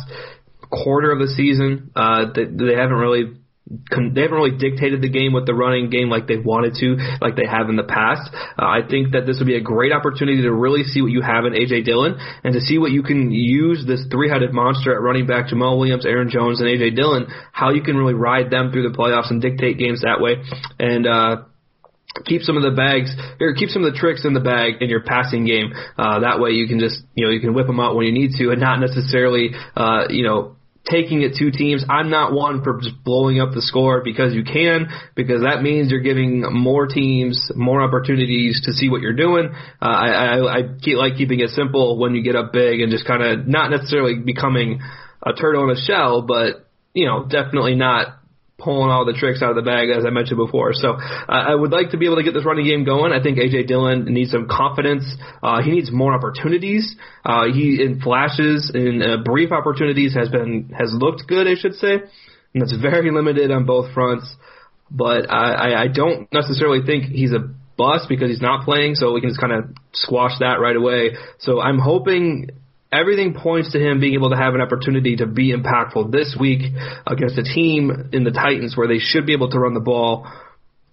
quarter 0.70 1.12
of 1.12 1.18
the 1.18 1.28
season. 1.28 1.90
Uh, 1.94 2.26
they, 2.34 2.44
they 2.44 2.74
haven't 2.74 2.98
really 2.98 3.38
they 3.66 4.22
haven't 4.22 4.38
really 4.38 4.56
dictated 4.56 5.02
the 5.02 5.08
game 5.08 5.32
with 5.32 5.46
the 5.46 5.54
running 5.54 5.90
game 5.90 6.08
like 6.08 6.28
they've 6.28 6.44
wanted 6.44 6.74
to, 6.78 6.96
like 7.20 7.34
they 7.34 7.46
have 7.46 7.68
in 7.68 7.74
the 7.74 7.82
past. 7.82 8.30
Uh, 8.32 8.62
I 8.62 8.86
think 8.88 9.12
that 9.12 9.26
this 9.26 9.38
would 9.38 9.46
be 9.46 9.56
a 9.56 9.60
great 9.60 9.92
opportunity 9.92 10.42
to 10.42 10.52
really 10.52 10.84
see 10.84 11.02
what 11.02 11.10
you 11.10 11.20
have 11.20 11.44
in 11.44 11.52
AJ 11.52 11.84
Dillon 11.84 12.14
and 12.44 12.54
to 12.54 12.60
see 12.60 12.78
what 12.78 12.92
you 12.92 13.02
can 13.02 13.32
use 13.32 13.84
this 13.86 14.06
three-headed 14.10 14.52
monster 14.52 14.94
at 14.94 15.02
running 15.02 15.26
back 15.26 15.48
Jamaal 15.48 15.78
Williams, 15.78 16.06
Aaron 16.06 16.30
Jones, 16.30 16.60
and 16.60 16.68
AJ 16.68 16.94
Dillon. 16.94 17.26
How 17.52 17.70
you 17.70 17.82
can 17.82 17.96
really 17.96 18.14
ride 18.14 18.50
them 18.50 18.70
through 18.70 18.88
the 18.88 18.96
playoffs 18.96 19.30
and 19.30 19.42
dictate 19.42 19.78
games 19.78 20.02
that 20.02 20.20
way. 20.20 20.36
And 20.78 21.06
uh, 21.06 21.36
keep 22.24 22.42
some 22.42 22.56
of 22.56 22.62
the 22.62 22.70
bags 22.70 23.14
or 23.40 23.54
keep 23.54 23.68
some 23.68 23.84
of 23.84 23.92
the 23.92 23.98
tricks 23.98 24.24
in 24.24 24.32
the 24.32 24.40
bag 24.40 24.80
in 24.80 24.88
your 24.88 25.02
passing 25.02 25.44
game. 25.44 25.72
Uh, 25.98 26.20
that 26.20 26.40
way 26.40 26.50
you 26.50 26.66
can 26.66 26.78
just 26.78 27.02
you 27.14 27.26
know 27.26 27.30
you 27.30 27.40
can 27.40 27.52
whip 27.52 27.66
them 27.66 27.80
out 27.80 27.96
when 27.96 28.06
you 28.06 28.12
need 28.12 28.30
to 28.38 28.50
and 28.50 28.60
not 28.60 28.80
necessarily 28.80 29.50
uh, 29.76 30.06
you 30.08 30.24
know 30.24 30.55
taking 30.90 31.22
it 31.22 31.34
to 31.34 31.50
teams. 31.50 31.84
I'm 31.88 32.10
not 32.10 32.32
one 32.32 32.62
for 32.62 32.80
just 32.80 33.02
blowing 33.02 33.40
up 33.40 33.52
the 33.52 33.62
score 33.62 34.02
because 34.02 34.34
you 34.34 34.44
can, 34.44 34.88
because 35.14 35.42
that 35.42 35.62
means 35.62 35.90
you're 35.90 36.00
giving 36.00 36.44
more 36.52 36.86
teams 36.86 37.50
more 37.54 37.82
opportunities 37.82 38.62
to 38.64 38.72
see 38.72 38.88
what 38.88 39.00
you're 39.00 39.16
doing. 39.16 39.50
Uh, 39.82 39.84
I, 39.84 40.08
I, 40.08 40.58
I 40.58 40.62
keep, 40.80 40.96
like 40.96 41.16
keeping 41.16 41.40
it 41.40 41.50
simple 41.50 41.98
when 41.98 42.14
you 42.14 42.22
get 42.22 42.36
up 42.36 42.52
big 42.52 42.80
and 42.80 42.90
just 42.90 43.06
kind 43.06 43.22
of 43.22 43.46
not 43.46 43.70
necessarily 43.70 44.14
becoming 44.14 44.80
a 45.24 45.32
turtle 45.32 45.64
in 45.64 45.76
a 45.76 45.80
shell, 45.80 46.22
but 46.22 46.68
you 46.94 47.06
know, 47.06 47.26
definitely 47.28 47.74
not 47.74 48.18
pulling 48.58 48.90
all 48.90 49.04
the 49.04 49.12
tricks 49.12 49.42
out 49.42 49.50
of 49.50 49.56
the 49.56 49.62
bag, 49.62 49.90
as 49.90 50.04
I 50.06 50.10
mentioned 50.10 50.38
before. 50.38 50.72
So 50.72 50.92
uh, 50.92 50.98
I 51.28 51.54
would 51.54 51.72
like 51.72 51.90
to 51.90 51.98
be 51.98 52.06
able 52.06 52.16
to 52.16 52.22
get 52.22 52.32
this 52.32 52.44
running 52.44 52.64
game 52.64 52.84
going. 52.84 53.12
I 53.12 53.22
think 53.22 53.38
AJ 53.38 53.66
Dillon 53.66 54.06
needs 54.06 54.30
some 54.30 54.48
confidence. 54.48 55.04
Uh, 55.42 55.62
he 55.62 55.70
needs 55.70 55.92
more 55.92 56.14
opportunities. 56.14 56.96
Uh, 57.24 57.52
he 57.52 57.82
in 57.82 58.00
flashes, 58.00 58.70
in 58.74 59.02
uh, 59.02 59.22
brief 59.24 59.52
opportunities, 59.52 60.14
has 60.14 60.30
been 60.30 60.72
has 60.76 60.90
looked 60.92 61.26
good, 61.28 61.46
I 61.46 61.54
should 61.54 61.74
say, 61.74 61.94
and 62.54 62.62
that's 62.62 62.74
very 62.76 63.10
limited 63.10 63.50
on 63.50 63.66
both 63.66 63.92
fronts. 63.92 64.34
But 64.90 65.30
I, 65.30 65.52
I, 65.52 65.82
I 65.82 65.86
don't 65.88 66.32
necessarily 66.32 66.80
think 66.86 67.04
he's 67.04 67.32
a 67.32 67.52
bust 67.76 68.08
because 68.08 68.30
he's 68.30 68.40
not 68.40 68.64
playing, 68.64 68.94
so 68.94 69.12
we 69.12 69.20
can 69.20 69.30
just 69.30 69.40
kind 69.40 69.52
of 69.52 69.64
squash 69.92 70.38
that 70.40 70.60
right 70.60 70.76
away. 70.76 71.10
So 71.40 71.60
I'm 71.60 71.78
hoping 71.78 72.50
everything 72.98 73.34
points 73.34 73.72
to 73.72 73.78
him 73.78 74.00
being 74.00 74.14
able 74.14 74.30
to 74.30 74.36
have 74.36 74.54
an 74.54 74.60
opportunity 74.60 75.16
to 75.16 75.26
be 75.26 75.54
impactful 75.54 76.10
this 76.10 76.36
week 76.38 76.72
against 77.06 77.38
a 77.38 77.42
team 77.42 78.10
in 78.12 78.24
the 78.24 78.30
Titans 78.30 78.76
where 78.76 78.88
they 78.88 78.98
should 78.98 79.26
be 79.26 79.32
able 79.32 79.50
to 79.50 79.58
run 79.58 79.74
the 79.74 79.80
ball. 79.80 80.26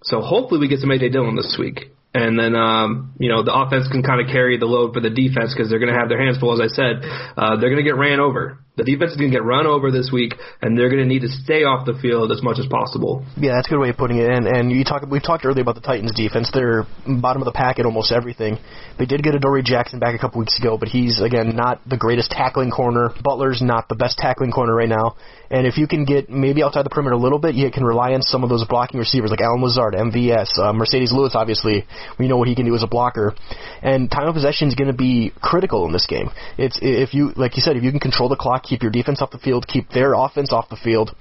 So 0.04 0.22
hopefully 0.22 0.60
we 0.60 0.68
get 0.68 0.80
some 0.80 0.90
AJ 0.90 1.12
Dillon 1.12 1.36
this 1.36 1.56
week. 1.60 1.92
And 2.14 2.38
then, 2.38 2.56
um, 2.56 3.14
you 3.18 3.30
know, 3.30 3.42
the 3.44 3.54
offense 3.54 3.88
can 3.92 4.04
kind 4.04 4.22
of 4.22 4.28
carry 4.28 4.58
the 4.58 4.68
load 4.68 4.94
for 4.94 5.00
the 5.00 5.10
defense 5.10 5.54
because 5.54 5.70
they're 5.70 5.80
going 5.80 5.92
to 5.92 5.98
have 5.98 6.10
their 6.10 6.22
hands 6.22 6.38
full, 6.38 6.54
as 6.54 6.62
I 6.62 6.68
said. 6.70 7.02
Uh, 7.36 7.58
they're 7.58 7.74
going 7.74 7.84
to 7.84 7.90
get 7.90 7.98
ran 7.98 8.20
over. 8.20 8.60
The 8.76 8.84
defense 8.84 9.12
is 9.12 9.18
going 9.18 9.30
to 9.30 9.38
get 9.38 9.44
run 9.44 9.68
over 9.68 9.92
this 9.92 10.10
week, 10.12 10.34
and 10.62 10.76
they're 10.76 10.90
going 10.90 11.02
to 11.02 11.08
need 11.08 11.22
to 11.22 11.30
stay 11.30 11.62
off 11.62 11.86
the 11.86 11.94
field 11.94 12.32
as 12.32 12.42
much 12.42 12.58
as 12.58 12.66
possible. 12.66 13.24
Yeah, 13.38 13.54
that's 13.54 13.68
a 13.68 13.70
good 13.70 13.80
way 13.80 13.90
of 13.90 13.98
putting 13.98 14.18
it. 14.18 14.26
And 14.26 14.48
and 14.48 14.72
you 14.72 14.84
talk, 14.84 15.06
we've 15.06 15.22
talked 15.22 15.46
earlier 15.46 15.62
about 15.62 15.76
the 15.76 15.86
Titans' 15.86 16.12
defense. 16.12 16.50
They're 16.52 16.88
bottom 17.06 17.44
of 17.44 17.46
the 17.46 17.54
pack 17.54 17.78
at 17.78 17.86
almost 17.86 18.12
everything. 18.12 18.58
They 18.98 19.06
did 19.06 19.22
get 19.22 19.36
Adoree 19.36 19.62
Jackson 19.62 20.00
back 20.00 20.16
a 20.16 20.18
couple 20.18 20.40
weeks 20.40 20.58
ago, 20.58 20.78
but 20.80 20.90
he's 20.90 21.22
again 21.22 21.56
not 21.56 21.88
the 21.88 21.98
greatest 21.98 22.32
tackling 22.32 22.72
corner. 22.72 23.14
Butler's 23.24 23.62
not 23.62 23.90
the 23.90 23.96
best 23.96 24.18
tackling 24.18 24.52
corner 24.52 24.74
right 24.74 24.90
now. 24.90 25.18
And 25.52 25.68
if 25.68 25.78
you 25.78 25.88
can 25.88 26.04
get 26.04 26.32
maybe 26.32 26.64
outside 26.64 26.84
the 26.84 26.90
perimeter 26.90 27.14
a 27.14 27.20
little 27.20 27.38
bit, 27.38 27.54
you 27.54 27.70
can 27.70 27.84
rely 27.84 28.14
on 28.14 28.24
some 28.24 28.44
of 28.44 28.50
those 28.50 28.66
blocking 28.66 29.00
receivers 29.00 29.30
like 29.30 29.42
Allen 29.42 29.62
Lazard, 29.62 29.94
MVS, 29.94 30.58
uh, 30.58 30.74
Marcedes 30.74 31.12
Lewis. 31.12 31.34
Obviously, 31.36 31.86
we 32.18 32.28
know 32.28 32.38
what 32.38 32.48
he 32.48 32.56
can 32.56 32.66
do 32.66 32.74
as 32.74 32.82
a 32.82 32.88
blocker. 32.88 33.36
And 33.84 34.10
time 34.10 34.28
of 34.28 34.34
possession 34.34 34.68
is 34.68 34.74
going 34.74 34.90
to 34.90 34.98
be 34.98 35.32
critical 35.42 35.86
in 35.86 35.92
this 35.94 36.08
game. 36.08 36.32
It's 36.58 36.80
if 36.82 37.14
you 37.14 37.34
like 37.36 37.56
you 37.56 37.62
said, 37.62 37.78
if 37.78 37.84
you 37.84 37.92
can 37.92 38.00
control 38.00 38.30
the 38.30 38.36
clock 38.36 38.63
keep 38.64 38.82
your 38.82 38.92
defense 38.92 39.22
off 39.22 39.32
the 39.32 39.38
field, 39.38 39.68
keep 39.68 39.90
their 39.90 40.14
offense 40.14 40.52
off 40.52 40.70
the 40.70 40.78
field, 40.78 41.16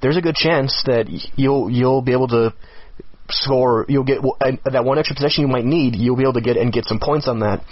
there's 0.00 0.16
a 0.16 0.20
good 0.20 0.34
chance 0.34 0.82
that 0.86 1.06
you'll 1.36 1.70
you'll 1.70 2.02
be 2.02 2.12
able 2.12 2.28
to 2.28 2.52
score. 3.30 3.86
You'll 3.88 4.04
get 4.04 4.18
that 4.64 4.84
one 4.84 4.98
extra 4.98 5.14
possession 5.14 5.42
you 5.42 5.48
might 5.48 5.64
need. 5.64 5.94
You'll 5.94 6.16
be 6.16 6.24
able 6.24 6.34
to 6.34 6.40
get 6.40 6.56
and 6.56 6.72
get 6.72 6.86
some 6.86 6.98
points 6.98 7.28
on 7.28 7.40
that. 7.40 7.64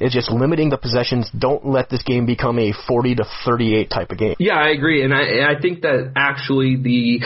It's 0.00 0.14
just 0.14 0.30
limiting 0.30 0.70
the 0.70 0.76
possessions. 0.76 1.30
Don't 1.36 1.66
let 1.66 1.88
this 1.88 2.02
game 2.02 2.26
become 2.26 2.58
a 2.58 2.72
40 2.88 3.16
to 3.16 3.24
38 3.46 3.90
type 3.90 4.10
of 4.10 4.18
game. 4.18 4.34
Yeah, 4.38 4.54
I 4.54 4.70
agree, 4.70 5.04
and 5.04 5.14
I 5.14 5.52
I 5.52 5.60
think 5.60 5.82
that 5.82 6.12
actually 6.16 6.76
the 6.76 7.20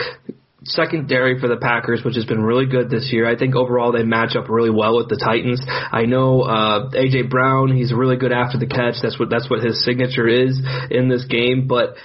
secondary 0.69 1.39
for 1.39 1.47
the 1.47 1.57
Packers, 1.57 2.03
which 2.03 2.15
has 2.15 2.25
been 2.25 2.41
really 2.41 2.65
good 2.65 2.89
this 2.89 3.09
year. 3.11 3.29
I 3.29 3.37
think 3.37 3.55
overall 3.55 3.91
they 3.91 4.03
match 4.03 4.35
up 4.35 4.49
really 4.49 4.69
well 4.69 4.97
with 4.97 5.09
the 5.09 5.17
Titans. 5.17 5.61
I 5.67 6.05
know 6.05 6.41
uh, 6.41 6.89
AJ 6.91 7.29
Brown, 7.29 7.75
he's 7.75 7.93
really 7.93 8.17
good 8.17 8.31
after 8.31 8.57
the 8.57 8.67
catch. 8.67 8.95
That's 9.01 9.19
what 9.19 9.29
that's 9.29 9.49
what 9.49 9.63
his 9.63 9.83
signature 9.83 10.27
is 10.27 10.59
in 10.89 11.09
this 11.09 11.25
game. 11.25 11.67
But 11.67 11.95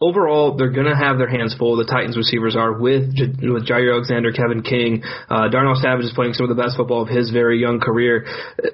overall, 0.00 0.56
they're 0.56 0.70
going 0.70 0.86
to 0.86 0.96
have 0.96 1.18
their 1.18 1.28
hands 1.28 1.54
full. 1.58 1.76
The 1.76 1.84
Titans 1.84 2.16
receivers 2.16 2.56
are 2.56 2.72
with 2.72 3.14
with 3.16 3.66
Jaire 3.66 3.92
Alexander, 3.92 4.32
Kevin 4.32 4.62
King, 4.62 5.02
uh, 5.28 5.48
Darnell 5.48 5.76
Savage 5.76 6.04
is 6.04 6.12
playing 6.14 6.34
some 6.34 6.48
of 6.48 6.54
the 6.54 6.60
best 6.60 6.76
football 6.76 7.02
of 7.02 7.08
his 7.08 7.30
very 7.30 7.60
young 7.60 7.80
career. 7.80 8.26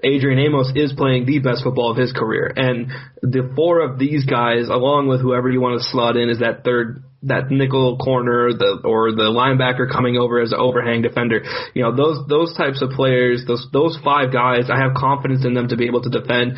Adrian 0.03 0.39
Amos 0.39 0.73
is 0.75 0.93
playing 0.97 1.27
the 1.27 1.39
best 1.39 1.63
football 1.63 1.91
of 1.91 1.97
his 1.97 2.13
career, 2.13 2.53
and 2.55 2.89
the 3.23 3.53
four 3.55 3.81
of 3.81 3.99
these 3.99 4.25
guys, 4.25 4.69
along 4.69 5.09
with 5.09 5.21
whoever 5.21 5.51
you 5.51 5.61
want 5.61 5.81
to 5.81 5.89
slot 5.89 6.17
in, 6.17 6.29
is 6.29 6.41
that 6.41 6.65
third 6.65 7.05
that 7.25 7.51
nickel 7.51 7.97
corner, 7.99 8.53
the 8.53 8.81
or 8.85 9.13
the 9.13 9.31
linebacker 9.31 9.91
coming 9.91 10.17
over 10.17 10.41
as 10.41 10.53
an 10.53 10.59
overhang 10.59 11.03
defender. 11.03 11.43
You 11.75 11.83
know, 11.83 11.95
those 11.95 12.27
those 12.29 12.57
types 12.57 12.83
of 12.83 12.91
players, 12.91 13.45
those 13.47 13.67
those 13.73 13.99
five 14.03 14.33
guys, 14.33 14.71
I 14.71 14.79
have 14.79 14.95
confidence 14.95 15.45
in 15.45 15.55
them 15.55 15.69
to 15.69 15.77
be 15.77 15.87
able 15.87 16.03
to 16.03 16.11
defend 16.11 16.57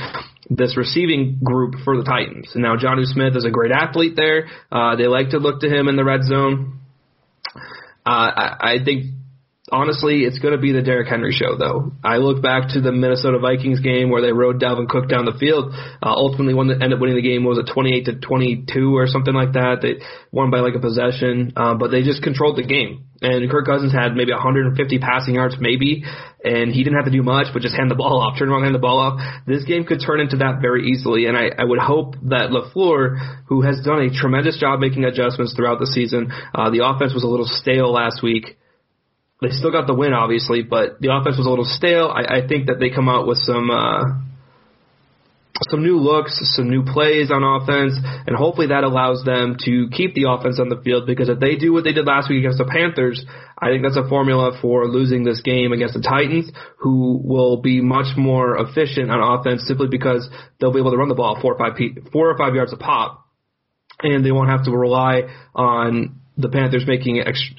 this 0.48 0.76
receiving 0.76 1.40
group 1.42 1.74
for 1.84 1.96
the 1.96 2.04
Titans. 2.04 2.50
And 2.54 2.62
now 2.62 2.76
Jonnu 2.76 3.04
Smith 3.04 3.36
is 3.36 3.44
a 3.44 3.50
great 3.50 3.72
athlete 3.72 4.14
there. 4.16 4.48
Uh, 4.70 4.96
they 4.96 5.06
like 5.06 5.30
to 5.30 5.38
look 5.38 5.60
to 5.60 5.68
him 5.68 5.88
in 5.88 5.96
the 5.96 6.04
red 6.04 6.22
zone. 6.24 6.80
Uh, 8.06 8.08
I, 8.08 8.56
I 8.60 8.84
think 8.84 9.06
honestly, 9.72 10.24
it's 10.24 10.38
going 10.38 10.52
to 10.52 10.60
be 10.60 10.72
the 10.72 10.82
Derrick 10.82 11.08
Henry 11.08 11.32
show, 11.32 11.56
though. 11.56 11.92
I 12.02 12.18
look 12.18 12.42
back 12.42 12.70
to 12.70 12.80
the 12.80 12.92
Minnesota 12.92 13.38
Vikings 13.38 13.80
game 13.80 14.10
where 14.10 14.20
they 14.20 14.32
rode 14.32 14.60
Dalvin 14.60 14.88
Cook 14.88 15.08
down 15.08 15.24
the 15.24 15.36
field. 15.38 15.72
Uh, 15.74 16.12
ultimately, 16.12 16.54
one 16.54 16.68
that 16.68 16.82
ended 16.82 16.94
up 16.94 17.00
winning 17.00 17.16
the 17.16 17.22
game 17.22 17.44
was 17.44 17.58
a 17.58 17.64
28 17.64 18.04
to 18.06 18.14
22 18.20 18.96
or 18.96 19.06
something 19.06 19.34
like 19.34 19.52
that. 19.52 19.80
They 19.80 20.04
won 20.30 20.50
by 20.50 20.60
like 20.60 20.74
a 20.74 20.80
possession, 20.80 21.52
uh, 21.56 21.74
but 21.74 21.90
they 21.90 22.02
just 22.02 22.22
controlled 22.22 22.56
the 22.56 22.66
game. 22.66 23.06
And 23.22 23.48
Kirk 23.50 23.64
Cousins 23.64 23.92
had 23.92 24.14
maybe 24.14 24.32
150 24.32 24.76
passing 24.98 25.36
yards, 25.36 25.56
maybe, 25.58 26.04
and 26.44 26.70
he 26.70 26.84
didn't 26.84 26.96
have 26.96 27.06
to 27.06 27.10
do 27.10 27.22
much, 27.22 27.46
but 27.54 27.62
just 27.62 27.74
hand 27.74 27.90
the 27.90 27.94
ball 27.94 28.20
off, 28.20 28.38
turn 28.38 28.50
around, 28.50 28.64
hand 28.64 28.74
the 28.74 28.84
ball 28.84 28.98
off. 28.98 29.18
This 29.46 29.64
game 29.64 29.84
could 29.84 30.02
turn 30.04 30.20
into 30.20 30.36
that 30.44 30.60
very 30.60 30.90
easily, 30.90 31.24
and 31.24 31.34
I, 31.34 31.48
I 31.56 31.64
would 31.64 31.78
hope 31.78 32.16
that 32.28 32.52
LaFleur, 32.52 33.46
who 33.46 33.62
has 33.62 33.80
done 33.82 34.02
a 34.02 34.10
tremendous 34.12 34.58
job 34.60 34.80
making 34.80 35.04
adjustments 35.04 35.54
throughout 35.56 35.80
the 35.80 35.86
season, 35.86 36.30
uh, 36.54 36.68
the 36.68 36.84
offense 36.84 37.14
was 37.14 37.24
a 37.24 37.28
little 37.28 37.48
stale 37.48 37.90
last 37.90 38.22
week 38.22 38.58
they 39.40 39.50
still 39.50 39.72
got 39.72 39.86
the 39.86 39.94
win, 39.94 40.12
obviously, 40.12 40.62
but 40.62 41.00
the 41.00 41.12
offense 41.12 41.36
was 41.36 41.46
a 41.46 41.50
little 41.50 41.64
stale. 41.64 42.08
I, 42.08 42.38
I 42.38 42.46
think 42.46 42.66
that 42.66 42.78
they 42.78 42.90
come 42.90 43.08
out 43.08 43.26
with 43.26 43.38
some 43.38 43.70
uh, 43.70 44.02
some 45.70 45.82
new 45.82 45.98
looks, 45.98 46.38
some 46.56 46.68
new 46.68 46.82
plays 46.82 47.30
on 47.30 47.44
offense, 47.44 47.94
and 48.26 48.36
hopefully 48.36 48.68
that 48.68 48.82
allows 48.82 49.24
them 49.24 49.56
to 49.64 49.88
keep 49.92 50.14
the 50.14 50.26
offense 50.28 50.58
on 50.58 50.68
the 50.68 50.80
field. 50.82 51.06
Because 51.06 51.28
if 51.28 51.38
they 51.38 51.56
do 51.56 51.72
what 51.72 51.84
they 51.84 51.92
did 51.92 52.06
last 52.06 52.28
week 52.28 52.40
against 52.40 52.58
the 52.58 52.64
Panthers, 52.64 53.24
I 53.58 53.68
think 53.68 53.82
that's 53.82 53.96
a 53.96 54.08
formula 54.08 54.58
for 54.60 54.86
losing 54.88 55.24
this 55.24 55.42
game 55.42 55.72
against 55.72 55.94
the 55.94 56.02
Titans, 56.02 56.50
who 56.78 57.20
will 57.22 57.62
be 57.62 57.80
much 57.80 58.16
more 58.16 58.58
efficient 58.58 59.10
on 59.10 59.22
offense 59.22 59.64
simply 59.66 59.88
because 59.88 60.28
they'll 60.58 60.72
be 60.72 60.80
able 60.80 60.90
to 60.90 60.96
run 60.96 61.08
the 61.08 61.14
ball 61.14 61.38
four 61.40 61.54
or 61.54 61.58
five 61.58 61.78
four 62.12 62.30
or 62.30 62.38
five 62.38 62.54
yards 62.54 62.72
a 62.72 62.76
pop, 62.76 63.24
and 64.02 64.24
they 64.24 64.32
won't 64.32 64.50
have 64.50 64.64
to 64.64 64.72
rely 64.72 65.22
on 65.54 66.20
the 66.36 66.48
Panthers 66.48 66.84
making 66.86 67.20
ex- 67.20 67.54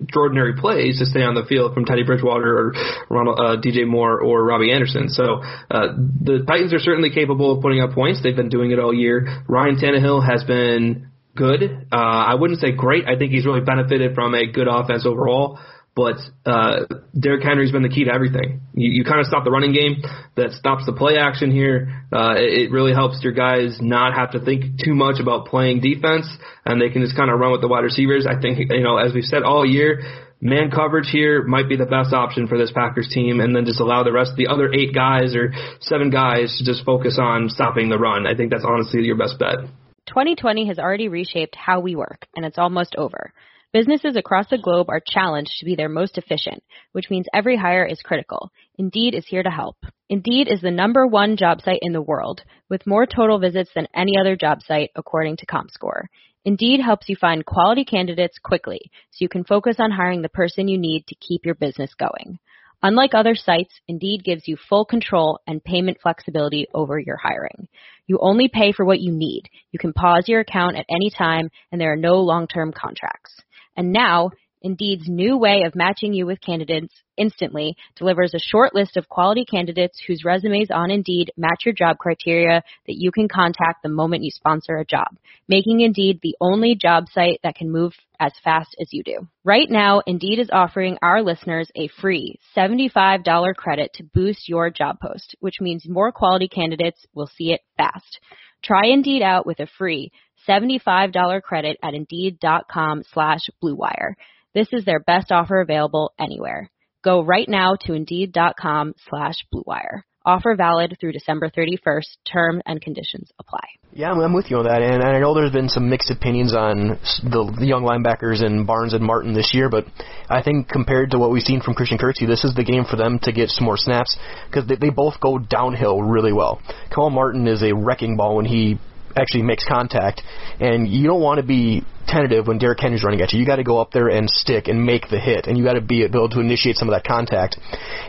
extraordinary 0.00 0.54
plays 0.54 0.98
to 0.98 1.06
stay 1.06 1.22
on 1.22 1.34
the 1.34 1.44
field 1.44 1.74
from 1.74 1.84
Teddy 1.84 2.02
Bridgewater 2.02 2.58
or 2.58 2.74
Ronald, 3.08 3.38
uh, 3.38 3.56
DJ 3.56 3.86
Moore 3.86 4.20
or 4.20 4.44
Robbie 4.44 4.72
Anderson. 4.72 5.08
So 5.08 5.42
uh, 5.70 5.96
the 5.96 6.44
Titans 6.46 6.74
are 6.74 6.78
certainly 6.78 7.10
capable 7.10 7.56
of 7.56 7.62
putting 7.62 7.80
up 7.80 7.92
points. 7.92 8.22
They've 8.22 8.36
been 8.36 8.50
doing 8.50 8.72
it 8.72 8.78
all 8.78 8.92
year. 8.92 9.44
Ryan 9.48 9.76
Tannehill 9.76 10.26
has 10.26 10.44
been 10.44 11.10
good. 11.34 11.86
Uh, 11.90 11.96
I 11.96 12.34
wouldn't 12.34 12.60
say 12.60 12.72
great. 12.72 13.06
I 13.06 13.16
think 13.16 13.32
he's 13.32 13.46
really 13.46 13.60
benefited 13.62 14.14
from 14.14 14.34
a 14.34 14.46
good 14.46 14.68
offense 14.68 15.06
overall. 15.06 15.58
But 15.94 16.16
uh, 16.46 16.86
Derrick 17.18 17.42
Henry's 17.42 17.72
been 17.72 17.82
the 17.82 17.88
key 17.88 18.04
to 18.04 18.12
everything. 18.12 18.60
You, 18.74 18.90
you 18.90 19.04
kind 19.04 19.20
of 19.20 19.26
stop 19.26 19.44
the 19.44 19.50
running 19.50 19.72
game 19.72 20.02
that 20.36 20.52
stops 20.52 20.86
the 20.86 20.92
play 20.92 21.18
action 21.18 21.50
here. 21.50 22.06
Uh, 22.12 22.34
it, 22.36 22.66
it 22.66 22.70
really 22.70 22.92
helps 22.92 23.22
your 23.22 23.32
guys 23.32 23.78
not 23.80 24.14
have 24.14 24.32
to 24.32 24.40
think 24.40 24.78
too 24.82 24.94
much 24.94 25.20
about 25.20 25.46
playing 25.46 25.80
defense, 25.80 26.26
and 26.64 26.80
they 26.80 26.90
can 26.90 27.02
just 27.02 27.16
kind 27.16 27.30
of 27.30 27.38
run 27.38 27.52
with 27.52 27.60
the 27.60 27.68
wide 27.68 27.84
receivers. 27.84 28.26
I 28.26 28.40
think 28.40 28.58
you 28.70 28.82
know, 28.82 28.98
as 28.98 29.12
we've 29.12 29.24
said 29.24 29.42
all 29.42 29.66
year, 29.66 30.00
man 30.40 30.70
coverage 30.70 31.08
here 31.10 31.42
might 31.42 31.68
be 31.68 31.76
the 31.76 31.86
best 31.86 32.14
option 32.14 32.46
for 32.46 32.56
this 32.56 32.70
Packers 32.72 33.10
team, 33.12 33.40
and 33.40 33.54
then 33.54 33.64
just 33.64 33.80
allow 33.80 34.04
the 34.04 34.12
rest 34.12 34.32
of 34.32 34.36
the 34.36 34.46
other 34.46 34.72
eight 34.72 34.94
guys 34.94 35.34
or 35.34 35.52
seven 35.80 36.10
guys 36.10 36.56
to 36.58 36.64
just 36.64 36.84
focus 36.84 37.18
on 37.20 37.48
stopping 37.48 37.88
the 37.88 37.98
run. 37.98 38.26
I 38.26 38.34
think 38.34 38.50
that's 38.50 38.64
honestly 38.66 39.02
your 39.02 39.16
best 39.16 39.38
bet. 39.38 39.66
2020 40.06 40.66
has 40.66 40.78
already 40.78 41.08
reshaped 41.08 41.54
how 41.54 41.80
we 41.80 41.94
work, 41.94 42.26
and 42.34 42.44
it's 42.44 42.58
almost 42.58 42.96
over. 42.96 43.32
Businesses 43.72 44.16
across 44.16 44.48
the 44.48 44.58
globe 44.58 44.88
are 44.88 45.00
challenged 45.04 45.52
to 45.58 45.64
be 45.64 45.76
their 45.76 45.88
most 45.88 46.18
efficient, 46.18 46.64
which 46.90 47.08
means 47.08 47.26
every 47.32 47.56
hire 47.56 47.84
is 47.84 48.02
critical. 48.02 48.50
Indeed 48.78 49.14
is 49.14 49.24
here 49.28 49.44
to 49.44 49.50
help. 49.50 49.76
Indeed 50.08 50.48
is 50.50 50.60
the 50.60 50.72
number 50.72 51.06
one 51.06 51.36
job 51.36 51.60
site 51.60 51.78
in 51.80 51.92
the 51.92 52.02
world, 52.02 52.42
with 52.68 52.84
more 52.84 53.06
total 53.06 53.38
visits 53.38 53.70
than 53.72 53.86
any 53.94 54.18
other 54.18 54.34
job 54.34 54.60
site, 54.62 54.90
according 54.96 55.36
to 55.36 55.46
ComScore. 55.46 56.06
Indeed 56.44 56.80
helps 56.80 57.08
you 57.08 57.14
find 57.14 57.46
quality 57.46 57.84
candidates 57.84 58.38
quickly, 58.42 58.90
so 59.10 59.18
you 59.18 59.28
can 59.28 59.44
focus 59.44 59.76
on 59.78 59.92
hiring 59.92 60.22
the 60.22 60.28
person 60.30 60.66
you 60.66 60.78
need 60.78 61.06
to 61.06 61.14
keep 61.14 61.46
your 61.46 61.54
business 61.54 61.94
going. 61.94 62.40
Unlike 62.82 63.14
other 63.14 63.34
sites, 63.34 63.74
Indeed 63.88 64.24
gives 64.24 64.48
you 64.48 64.56
full 64.56 64.84
control 64.84 65.40
and 65.46 65.62
payment 65.62 65.98
flexibility 66.02 66.66
over 66.72 66.98
your 66.98 67.16
hiring. 67.16 67.68
You 68.06 68.18
only 68.20 68.48
pay 68.48 68.72
for 68.72 68.84
what 68.84 69.00
you 69.00 69.12
need. 69.12 69.50
You 69.70 69.78
can 69.78 69.92
pause 69.92 70.24
your 70.28 70.40
account 70.40 70.76
at 70.76 70.86
any 70.88 71.10
time, 71.10 71.50
and 71.70 71.80
there 71.80 71.92
are 71.92 71.96
no 71.96 72.16
long-term 72.20 72.72
contracts. 72.72 73.34
And 73.76 73.92
now, 73.92 74.30
Indeed's 74.62 75.08
new 75.08 75.36
way 75.36 75.62
of 75.66 75.74
matching 75.74 76.12
you 76.12 76.26
with 76.26 76.40
candidates 76.40 76.94
instantly 77.16 77.76
delivers 77.96 78.34
a 78.34 78.38
short 78.38 78.74
list 78.74 78.96
of 78.96 79.08
quality 79.08 79.44
candidates 79.44 80.00
whose 80.06 80.24
resumes 80.24 80.70
on 80.70 80.90
Indeed 80.90 81.32
match 81.36 81.62
your 81.64 81.74
job 81.74 81.98
criteria 81.98 82.62
that 82.86 82.96
you 82.96 83.10
can 83.12 83.28
contact 83.28 83.82
the 83.82 83.88
moment 83.88 84.24
you 84.24 84.30
sponsor 84.30 84.76
a 84.76 84.84
job, 84.84 85.08
making 85.48 85.80
Indeed 85.80 86.20
the 86.22 86.36
only 86.40 86.74
job 86.74 87.04
site 87.12 87.40
that 87.42 87.54
can 87.54 87.70
move 87.70 87.92
as 88.18 88.32
fast 88.44 88.76
as 88.80 88.92
you 88.92 89.02
do. 89.02 89.26
Right 89.44 89.70
now, 89.70 90.02
Indeed 90.06 90.38
is 90.38 90.50
offering 90.52 90.98
our 91.02 91.22
listeners 91.22 91.70
a 91.74 91.88
free 92.00 92.38
$75 92.56 93.54
credit 93.56 93.92
to 93.94 94.04
boost 94.04 94.48
your 94.48 94.70
job 94.70 94.98
post, 95.00 95.36
which 95.40 95.60
means 95.60 95.88
more 95.88 96.12
quality 96.12 96.48
candidates 96.48 97.06
will 97.14 97.30
see 97.36 97.52
it 97.52 97.60
fast. 97.76 98.20
Try 98.62 98.88
Indeed 98.88 99.22
out 99.22 99.46
with 99.46 99.60
a 99.60 99.68
free 99.78 100.12
$75 100.48 101.42
credit 101.42 101.78
at 101.82 101.94
Indeed.com 101.94 103.02
slash 103.12 103.40
BlueWire. 103.62 104.14
This 104.52 104.68
is 104.72 104.84
their 104.84 104.98
best 104.98 105.30
offer 105.30 105.60
available 105.60 106.12
anywhere. 106.18 106.70
Go 107.04 107.22
right 107.22 107.48
now 107.48 107.76
to 107.82 107.94
Indeed.com 107.94 108.94
slash 109.08 109.36
BlueWire. 109.54 110.02
Offer 110.26 110.54
valid 110.56 110.96
through 111.00 111.12
December 111.12 111.50
31st. 111.50 112.16
Term 112.30 112.60
and 112.66 112.82
conditions 112.82 113.30
apply. 113.38 113.64
Yeah, 113.92 114.10
I'm, 114.10 114.34
with 114.34 114.50
you 114.50 114.58
on 114.58 114.64
that, 114.64 114.82
and, 114.82 115.02
and 115.02 115.16
I 115.16 115.20
know 115.20 115.34
there's 115.34 115.52
been 115.52 115.68
some 115.68 115.88
mixed 115.88 116.10
opinions 116.10 116.54
on 116.54 116.98
the, 117.22 117.56
the 117.58 117.66
young 117.66 117.84
linebackers 117.84 118.44
in 118.44 118.66
Barnes 118.66 118.92
and 118.92 119.02
Martin 119.02 119.32
this 119.32 119.52
year, 119.54 119.70
but 119.70 119.86
I 120.28 120.42
think 120.42 120.68
compared 120.68 121.12
to 121.12 121.18
what 121.18 121.30
we've 121.30 121.42
seen 121.42 121.60
from 121.60 121.74
Christian 121.74 121.96
Kirksey, 121.96 122.26
this 122.26 122.44
is 122.44 122.54
the 122.54 122.64
game 122.64 122.84
for 122.84 122.96
them 122.96 123.18
to 123.22 123.32
get 123.32 123.48
some 123.48 123.64
more 123.64 123.78
snaps 123.78 124.18
because 124.50 124.68
they, 124.68 124.76
they 124.76 124.90
both 124.90 125.20
go 125.20 125.38
downhill 125.38 126.02
really 126.02 126.32
well. 126.32 126.60
Kamal 126.90 127.10
Martin 127.10 127.46
is 127.46 127.62
a 127.62 127.72
wrecking 127.72 128.16
ball 128.16 128.36
when 128.36 128.46
he 128.46 128.78
actually 129.16 129.42
makes 129.42 129.64
contact, 129.66 130.22
and 130.60 130.88
you 130.88 131.06
don't 131.06 131.20
want 131.20 131.40
to 131.40 131.46
be 131.46 131.82
tentative 132.06 132.46
when 132.46 132.58
Derrick 132.58 132.80
Henry's 132.80 133.04
running 133.04 133.20
at 133.20 133.32
you. 133.32 133.40
You 133.40 133.46
got 133.46 133.56
to 133.56 133.64
go 133.64 133.80
up 133.80 133.92
there 133.92 134.08
and 134.08 134.28
stick 134.28 134.68
and 134.68 134.84
make 134.84 135.08
the 135.08 135.18
hit, 135.18 135.46
and 135.46 135.56
you 135.56 135.64
got 135.64 135.74
to 135.74 135.80
be 135.80 136.02
able 136.02 136.28
to 136.28 136.40
initiate 136.40 136.76
some 136.76 136.88
of 136.88 136.94
that 136.94 137.04
contact. 137.04 137.58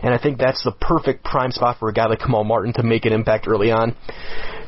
And 0.04 0.14
I 0.14 0.18
think 0.18 0.38
that's 0.38 0.64
the 0.64 0.72
perfect 0.72 1.24
prime 1.24 1.52
spot 1.52 1.78
for 1.80 1.90
a 1.90 1.94
guy 1.94 2.08
like 2.08 2.20
Kamal 2.20 2.44
Martin 2.44 2.74
to 2.74 2.84
make 2.84 3.06
an 3.06 3.14
impact 3.14 3.48
early 3.48 3.72
on, 3.72 3.96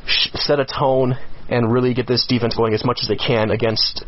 set 0.05 0.59
a 0.59 0.65
tone, 0.65 1.15
and 1.49 1.71
really 1.71 1.93
get 1.93 2.07
this 2.07 2.25
defense 2.27 2.55
going 2.55 2.73
as 2.73 2.85
much 2.85 2.99
as 3.01 3.07
they 3.07 3.15
can 3.15 3.51
against 3.51 4.05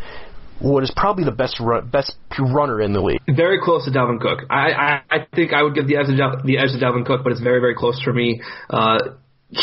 what 0.59 0.83
is 0.83 0.91
probably 0.95 1.25
the 1.25 1.31
best 1.31 1.59
run, 1.59 1.87
best 1.89 2.15
runner 2.39 2.81
in 2.81 2.93
the 2.93 3.01
league. 3.01 3.19
Very 3.27 3.59
close 3.61 3.85
to 3.85 3.91
Dalvin 3.91 4.21
Cook. 4.21 4.45
I, 4.49 4.71
I, 4.71 5.01
I 5.11 5.27
think 5.35 5.53
I 5.53 5.63
would 5.63 5.75
give 5.75 5.87
the 5.87 5.97
edge 5.97 6.07
to 6.07 6.15
Del, 6.15 6.41
the 6.43 6.57
edge 6.57 6.71
to 6.71 6.77
Dalvin 6.77 7.05
Cook, 7.05 7.23
but 7.23 7.31
it's 7.31 7.41
very 7.41 7.59
very 7.59 7.75
close 7.75 8.01
for 8.01 8.13
me. 8.13 8.41
Uh, 8.69 8.99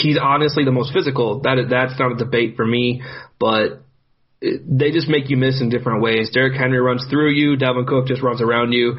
he's 0.00 0.18
honestly 0.20 0.64
the 0.64 0.72
most 0.72 0.92
physical. 0.92 1.40
That 1.40 1.66
that's 1.68 1.98
not 1.98 2.12
a 2.12 2.16
debate 2.16 2.56
for 2.56 2.66
me, 2.66 3.02
but 3.38 3.82
they 4.40 4.90
just 4.90 5.08
make 5.08 5.30
you 5.30 5.36
miss 5.36 5.60
in 5.60 5.68
different 5.68 6.02
ways. 6.02 6.30
Derrick 6.32 6.58
Henry 6.58 6.80
runs 6.80 7.06
through 7.08 7.30
you. 7.30 7.56
Dalvin 7.56 7.86
Cook 7.86 8.06
just 8.06 8.22
runs 8.22 8.40
around 8.40 8.72
you. 8.72 8.96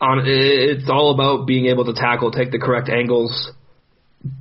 On 0.00 0.22
it's 0.24 0.88
all 0.88 1.12
about 1.12 1.46
being 1.46 1.66
able 1.66 1.84
to 1.84 1.92
tackle, 1.92 2.30
take 2.30 2.50
the 2.50 2.58
correct 2.58 2.88
angles, 2.88 3.50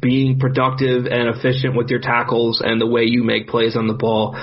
being 0.02 0.40
productive 0.40 1.06
and 1.06 1.36
efficient 1.36 1.76
with 1.76 1.90
your 1.90 2.00
tackles, 2.00 2.62
and 2.64 2.80
the 2.80 2.88
way 2.88 3.04
you 3.04 3.24
make 3.24 3.48
plays 3.48 3.76
on 3.76 3.88
the 3.88 3.94
ball. 3.94 4.36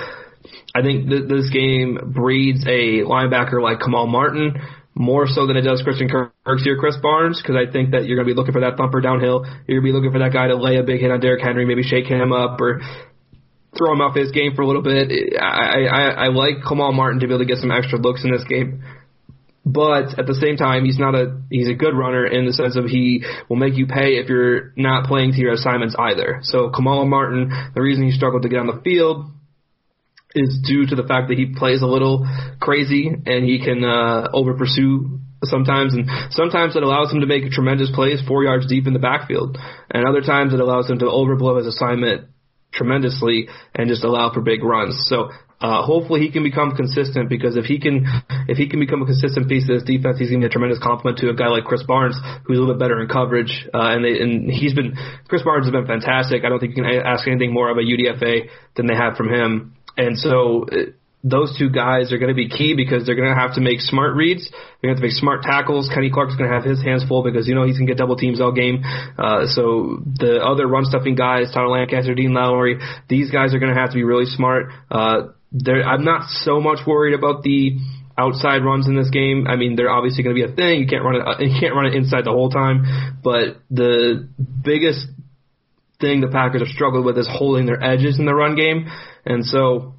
I 0.75 0.81
think 0.81 1.09
th- 1.09 1.27
this 1.29 1.49
game 1.49 1.97
breeds 2.13 2.65
a 2.65 3.03
linebacker 3.03 3.61
like 3.61 3.79
Kamal 3.79 4.07
Martin 4.07 4.61
more 4.95 5.27
so 5.27 5.45
than 5.45 5.57
it 5.57 5.61
does 5.61 5.81
Christian 5.83 6.07
Kirksey 6.07 6.67
or 6.67 6.77
Krys 6.79 7.01
Barnes, 7.01 7.41
because 7.41 7.55
I 7.55 7.69
think 7.69 7.91
that 7.91 8.05
you're 8.05 8.15
going 8.15 8.27
to 8.27 8.33
be 8.33 8.37
looking 8.37 8.53
for 8.53 8.61
that 8.61 8.77
thumper 8.77 9.01
downhill. 9.01 9.45
You're 9.67 9.81
going 9.81 9.91
to 9.91 9.91
be 9.91 9.91
looking 9.91 10.11
for 10.11 10.19
that 10.19 10.31
guy 10.31 10.47
to 10.47 10.55
lay 10.55 10.77
a 10.77 10.83
big 10.83 11.01
hit 11.01 11.11
on 11.11 11.19
Derrick 11.19 11.43
Henry, 11.43 11.65
maybe 11.65 11.83
shake 11.83 12.05
him 12.07 12.31
up 12.31 12.61
or 12.61 12.81
throw 13.77 13.91
him 13.91 13.99
off 13.99 14.15
his 14.15 14.31
game 14.31 14.55
for 14.55 14.61
a 14.61 14.67
little 14.67 14.81
bit. 14.81 15.35
I, 15.39 15.83
I, 15.85 16.01
I 16.09 16.27
like 16.27 16.63
Kamal 16.67 16.93
Martin 16.93 17.19
to 17.19 17.27
be 17.27 17.33
able 17.33 17.43
to 17.43 17.45
get 17.45 17.57
some 17.57 17.71
extra 17.71 17.99
looks 17.99 18.23
in 18.23 18.31
this 18.31 18.45
game. 18.47 18.83
But 19.65 20.17
at 20.19 20.27
the 20.27 20.35
same 20.35 20.57
time, 20.57 20.85
he's 20.85 20.99
not 20.99 21.15
a 21.15 21.41
he's 21.49 21.67
a 21.67 21.73
good 21.73 21.95
runner 21.95 22.25
in 22.25 22.45
the 22.45 22.53
sense 22.53 22.77
of 22.77 22.85
he 22.85 23.25
will 23.49 23.57
make 23.57 23.75
you 23.75 23.87
pay 23.87 24.21
if 24.21 24.29
you're 24.29 24.71
not 24.77 25.07
playing 25.07 25.31
to 25.33 25.39
your 25.39 25.53
assignments 25.53 25.95
either. 25.97 26.39
So 26.43 26.69
Kamal 26.69 27.05
Martin, 27.07 27.51
the 27.73 27.81
reason 27.81 28.05
he 28.05 28.11
struggled 28.11 28.43
to 28.43 28.49
get 28.49 28.59
on 28.59 28.67
the 28.67 28.79
field 28.83 29.25
is 30.35 30.59
due 30.65 30.85
to 30.85 30.95
the 30.95 31.07
fact 31.07 31.29
that 31.29 31.37
he 31.37 31.53
plays 31.55 31.81
a 31.81 31.87
little 31.87 32.27
crazy 32.59 33.07
and 33.07 33.45
he 33.45 33.63
can 33.63 33.83
uh, 33.83 34.29
over 34.33 34.53
pursue 34.53 35.19
sometimes, 35.43 35.93
and 35.93 36.09
sometimes 36.31 36.75
it 36.75 36.83
allows 36.83 37.11
him 37.11 37.21
to 37.21 37.27
make 37.27 37.49
tremendous 37.51 37.91
plays 37.93 38.21
four 38.27 38.43
yards 38.43 38.67
deep 38.67 38.87
in 38.87 38.93
the 38.93 38.99
backfield, 38.99 39.57
and 39.91 40.07
other 40.07 40.21
times 40.21 40.53
it 40.53 40.59
allows 40.59 40.89
him 40.89 40.99
to 40.99 41.05
overblow 41.05 41.57
his 41.57 41.67
assignment 41.67 42.27
tremendously 42.73 43.47
and 43.73 43.87
just 43.89 44.03
allow 44.03 44.33
for 44.33 44.41
big 44.41 44.63
runs. 44.63 45.05
So 45.07 45.29
uh, 45.61 45.81
hopefully 45.83 46.19
he 46.19 46.31
can 46.31 46.43
become 46.43 46.75
consistent 46.75 47.29
because 47.29 47.55
if 47.55 47.65
he 47.65 47.79
can 47.79 48.05
if 48.47 48.57
he 48.57 48.67
can 48.67 48.79
become 48.79 49.01
a 49.01 49.05
consistent 49.05 49.47
piece 49.47 49.63
of 49.63 49.79
this 49.79 49.83
defense, 49.83 50.19
he's 50.19 50.29
going 50.29 50.41
to 50.41 50.47
be 50.47 50.51
a 50.51 50.53
tremendous 50.53 50.79
compliment 50.83 51.17
to 51.19 51.29
a 51.29 51.33
guy 51.33 51.47
like 51.47 51.63
Krys 51.63 51.87
Barnes, 51.87 52.19
who's 52.45 52.57
a 52.57 52.61
little 52.61 52.75
bit 52.75 52.79
better 52.79 53.01
in 53.01 53.07
coverage. 53.07 53.65
Uh, 53.73 53.95
and 53.95 54.03
they, 54.03 54.19
and 54.19 54.51
he's 54.51 54.73
been 54.73 54.95
Krys 55.31 55.45
Barnes 55.45 55.65
has 55.65 55.71
been 55.71 55.87
fantastic. 55.87 56.43
I 56.43 56.49
don't 56.49 56.59
think 56.59 56.75
you 56.75 56.83
can 56.83 56.91
ask 56.91 57.25
anything 57.27 57.53
more 57.53 57.71
of 57.71 57.77
a 57.77 57.81
UDFA 57.81 58.49
than 58.75 58.87
they 58.87 58.95
have 58.95 59.15
from 59.15 59.29
him. 59.29 59.75
And 59.97 60.17
so 60.17 60.65
uh, 60.71 60.91
those 61.23 61.57
two 61.57 61.71
guys 61.71 62.13
are 62.13 62.19
going 62.19 62.29
to 62.29 62.35
be 62.35 62.47
key 62.47 62.75
because 62.75 63.05
they're 63.05 63.15
going 63.15 63.33
to 63.33 63.39
have 63.39 63.55
to 63.55 63.61
make 63.61 63.79
smart 63.79 64.15
reads. 64.15 64.47
They're 64.49 64.89
going 64.89 64.95
to 64.95 65.01
have 65.01 65.01
to 65.01 65.07
make 65.07 65.17
smart 65.17 65.41
tackles. 65.41 65.89
Kenny 65.91 66.11
Clark's 66.11 66.35
going 66.35 66.49
to 66.49 66.55
have 66.55 66.63
his 66.63 66.83
hands 66.83 67.03
full 67.07 67.23
because 67.23 67.47
you 67.47 67.55
know 67.55 67.65
he's 67.65 67.77
going 67.77 67.87
to 67.87 67.91
get 67.93 67.97
double 67.97 68.15
teams 68.15 68.39
all 68.39 68.51
game. 68.51 68.83
Uh, 69.17 69.47
so 69.47 70.03
the 70.05 70.39
other 70.45 70.67
run 70.67 70.85
stuffing 70.85 71.15
guys, 71.15 71.51
Tyler 71.51 71.69
Lancaster, 71.69 72.13
Dean 72.13 72.33
Lowry, 72.33 72.79
these 73.09 73.31
guys 73.31 73.55
are 73.55 73.59
going 73.59 73.73
to 73.73 73.79
have 73.79 73.89
to 73.89 73.95
be 73.95 74.03
really 74.03 74.25
smart. 74.25 74.67
Uh, 74.91 75.33
I'm 75.67 76.03
not 76.03 76.29
so 76.29 76.61
much 76.61 76.85
worried 76.85 77.13
about 77.13 77.41
the 77.41 77.79
outside 78.17 78.63
runs 78.63 78.87
in 78.87 78.95
this 78.95 79.09
game. 79.09 79.47
I 79.47 79.55
mean, 79.55 79.75
they're 79.75 79.89
obviously 79.89 80.23
going 80.23 80.35
to 80.35 80.45
be 80.47 80.51
a 80.51 80.55
thing. 80.55 80.79
You 80.79 80.87
can't 80.87 81.03
run 81.03 81.15
it. 81.15 81.49
You 81.49 81.59
can't 81.59 81.73
run 81.75 81.85
it 81.87 81.95
inside 81.95 82.25
the 82.25 82.31
whole 82.31 82.49
time. 82.49 83.19
But 83.23 83.57
the 83.69 84.29
biggest 84.63 85.07
thing 85.99 86.21
the 86.21 86.27
Packers 86.27 86.61
have 86.61 86.69
struggled 86.69 87.05
with 87.05 87.17
is 87.17 87.27
holding 87.29 87.65
their 87.65 87.81
edges 87.81 88.19
in 88.19 88.25
the 88.25 88.35
run 88.35 88.55
game. 88.55 88.87
And 89.25 89.45
so 89.45 89.93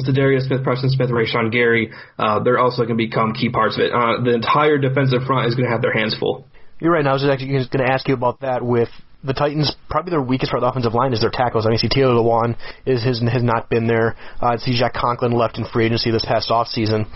Za'Darius 0.00 0.46
Smith, 0.46 0.64
Preston 0.64 0.90
Smith, 0.90 1.10
Rashan 1.10 1.52
Gary, 1.52 1.92
uh, 2.18 2.42
they're 2.42 2.58
also 2.58 2.78
going 2.84 2.98
to 2.98 3.04
become 3.06 3.32
key 3.32 3.48
parts 3.48 3.76
of 3.76 3.84
it. 3.84 3.92
Uh, 3.92 4.22
the 4.24 4.34
entire 4.34 4.78
defensive 4.78 5.22
front 5.26 5.46
is 5.48 5.54
going 5.54 5.66
to 5.66 5.72
have 5.72 5.82
their 5.82 5.92
hands 5.92 6.16
full. 6.18 6.46
You're 6.80 6.92
right. 6.92 7.06
I 7.06 7.12
was 7.12 7.22
just 7.22 7.32
actually 7.32 7.52
going 7.52 7.86
to 7.86 7.92
ask 7.92 8.08
you 8.08 8.14
about 8.14 8.40
that 8.40 8.64
with 8.64 8.88
the 9.22 9.32
Titans. 9.32 9.74
Probably 9.88 10.10
their 10.10 10.20
weakest 10.20 10.50
part 10.50 10.62
of 10.62 10.66
the 10.66 10.70
offensive 10.70 10.94
line 10.94 11.12
is 11.12 11.20
their 11.20 11.30
tackles. 11.30 11.64
I 11.64 11.68
mean, 11.68 11.78
see, 11.78 11.88
Taylor 11.88 12.14
Lewan 12.14 12.56
is 12.84 13.04
his 13.04 13.22
has 13.22 13.42
not 13.42 13.70
been 13.70 13.86
there. 13.86 14.16
Uh, 14.40 14.58
see, 14.58 14.76
Jack 14.76 14.94
Conklin 14.94 15.32
left 15.32 15.58
in 15.58 15.64
free 15.72 15.86
agency 15.86 16.10
this 16.10 16.24
past 16.26 16.50
off 16.50 16.66
season. 16.66 17.06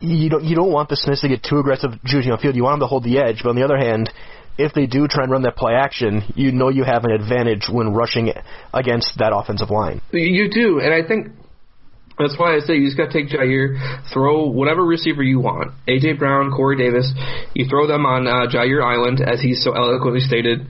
You 0.00 0.28
don't 0.28 0.44
you 0.44 0.56
don't 0.56 0.72
want 0.72 0.88
the 0.88 0.96
Smiths 0.96 1.22
to 1.22 1.28
get 1.28 1.42
too 1.42 1.58
aggressive 1.58 1.92
shooting 2.04 2.32
on 2.32 2.38
field. 2.38 2.56
You 2.56 2.64
want 2.64 2.74
them 2.74 2.80
to 2.80 2.90
hold 2.90 3.04
the 3.04 3.18
edge, 3.18 3.40
but 3.42 3.50
on 3.50 3.56
the 3.56 3.64
other 3.64 3.78
hand, 3.78 4.10
if 4.58 4.72
they 4.72 4.86
do 4.86 5.08
try 5.08 5.24
and 5.24 5.32
run 5.32 5.42
that 5.42 5.56
play 5.56 5.74
action, 5.74 6.22
you 6.34 6.52
know 6.52 6.68
you 6.68 6.84
have 6.84 7.04
an 7.04 7.10
advantage 7.10 7.68
when 7.70 7.92
rushing 7.92 8.32
against 8.72 9.18
that 9.18 9.32
offensive 9.34 9.70
line. 9.70 10.00
You 10.12 10.50
do, 10.50 10.80
and 10.80 10.94
I 10.94 11.06
think 11.06 11.28
that's 12.18 12.38
why 12.38 12.54
I 12.54 12.60
say 12.60 12.74
you 12.74 12.86
just 12.86 12.96
got 12.96 13.10
to 13.10 13.12
take 13.12 13.28
Jair, 13.28 13.74
throw 14.12 14.46
whatever 14.46 14.84
receiver 14.84 15.22
you 15.22 15.40
want. 15.40 15.72
AJ 15.88 16.18
Brown, 16.18 16.52
Corey 16.52 16.76
Davis, 16.76 17.12
you 17.54 17.66
throw 17.68 17.86
them 17.86 18.06
on 18.06 18.26
uh, 18.26 18.46
Jaire 18.46 18.84
Island, 18.84 19.20
as 19.20 19.40
he 19.40 19.54
so 19.54 19.72
eloquently 19.72 20.20
stated, 20.20 20.68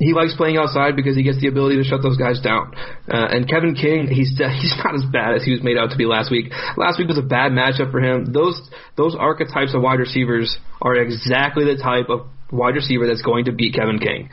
he 0.00 0.14
likes 0.14 0.34
playing 0.34 0.56
outside 0.56 0.96
because 0.96 1.14
he 1.14 1.22
gets 1.22 1.38
the 1.40 1.46
ability 1.46 1.76
to 1.76 1.84
shut 1.84 2.02
those 2.02 2.16
guys 2.16 2.40
down. 2.40 2.72
Uh, 3.06 3.28
and 3.30 3.46
Kevin 3.46 3.74
King, 3.74 4.08
he's 4.08 4.30
he's 4.60 4.74
not 4.82 4.94
as 4.94 5.04
bad 5.12 5.36
as 5.36 5.44
he 5.44 5.52
was 5.52 5.62
made 5.62 5.76
out 5.76 5.90
to 5.90 5.96
be 5.96 6.06
last 6.06 6.30
week. 6.30 6.50
Last 6.76 6.98
week 6.98 7.06
was 7.06 7.18
a 7.18 7.22
bad 7.22 7.52
matchup 7.52 7.92
for 7.92 8.00
him. 8.00 8.32
Those 8.32 8.58
those 8.96 9.14
archetypes 9.14 9.74
of 9.74 9.82
wide 9.82 10.00
receivers 10.00 10.58
are 10.80 10.96
exactly 10.96 11.64
the 11.64 11.80
type 11.80 12.08
of 12.08 12.26
wide 12.52 12.74
receiver 12.74 13.06
that's 13.06 13.22
going 13.22 13.46
to 13.46 13.52
beat 13.52 13.74
Kevin 13.74 13.98
King. 13.98 14.30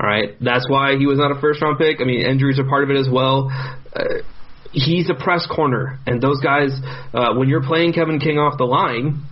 All 0.00 0.08
right, 0.08 0.30
that's 0.40 0.68
why 0.68 0.96
he 0.96 1.06
was 1.06 1.18
not 1.18 1.30
a 1.30 1.40
first 1.40 1.60
round 1.60 1.78
pick. 1.78 2.00
I 2.00 2.04
mean, 2.04 2.24
injuries 2.24 2.58
are 2.58 2.64
part 2.64 2.84
of 2.84 2.90
it 2.90 2.96
as 2.96 3.08
well. 3.10 3.50
Uh, 3.94 4.24
he's 4.72 5.10
a 5.10 5.14
press 5.14 5.46
corner, 5.46 5.98
and 6.06 6.22
those 6.22 6.40
guys, 6.40 6.70
uh, 7.12 7.34
when 7.34 7.48
you're 7.48 7.62
playing 7.62 7.92
Kevin 7.92 8.18
King 8.18 8.38
off 8.38 8.56
the 8.56 8.64
line, 8.64 9.26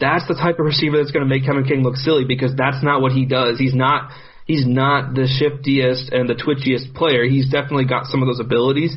that's 0.00 0.26
the 0.28 0.34
type 0.34 0.58
of 0.58 0.66
receiver 0.66 0.96
that's 0.96 1.10
going 1.10 1.26
to 1.26 1.28
make 1.28 1.44
Kevin 1.44 1.64
King 1.64 1.82
look 1.82 1.96
silly 1.96 2.24
because 2.24 2.52
that's 2.56 2.82
not 2.82 3.02
what 3.02 3.12
he 3.12 3.26
does. 3.26 3.58
He's 3.58 3.74
not 3.74 4.10
he's 4.46 4.66
not 4.66 5.14
the 5.14 5.26
shiftiest 5.26 6.10
and 6.10 6.28
the 6.28 6.34
twitchiest 6.34 6.94
player. 6.94 7.24
He's 7.24 7.50
definitely 7.50 7.84
got 7.84 8.06
some 8.06 8.22
of 8.22 8.28
those 8.28 8.40
abilities, 8.40 8.96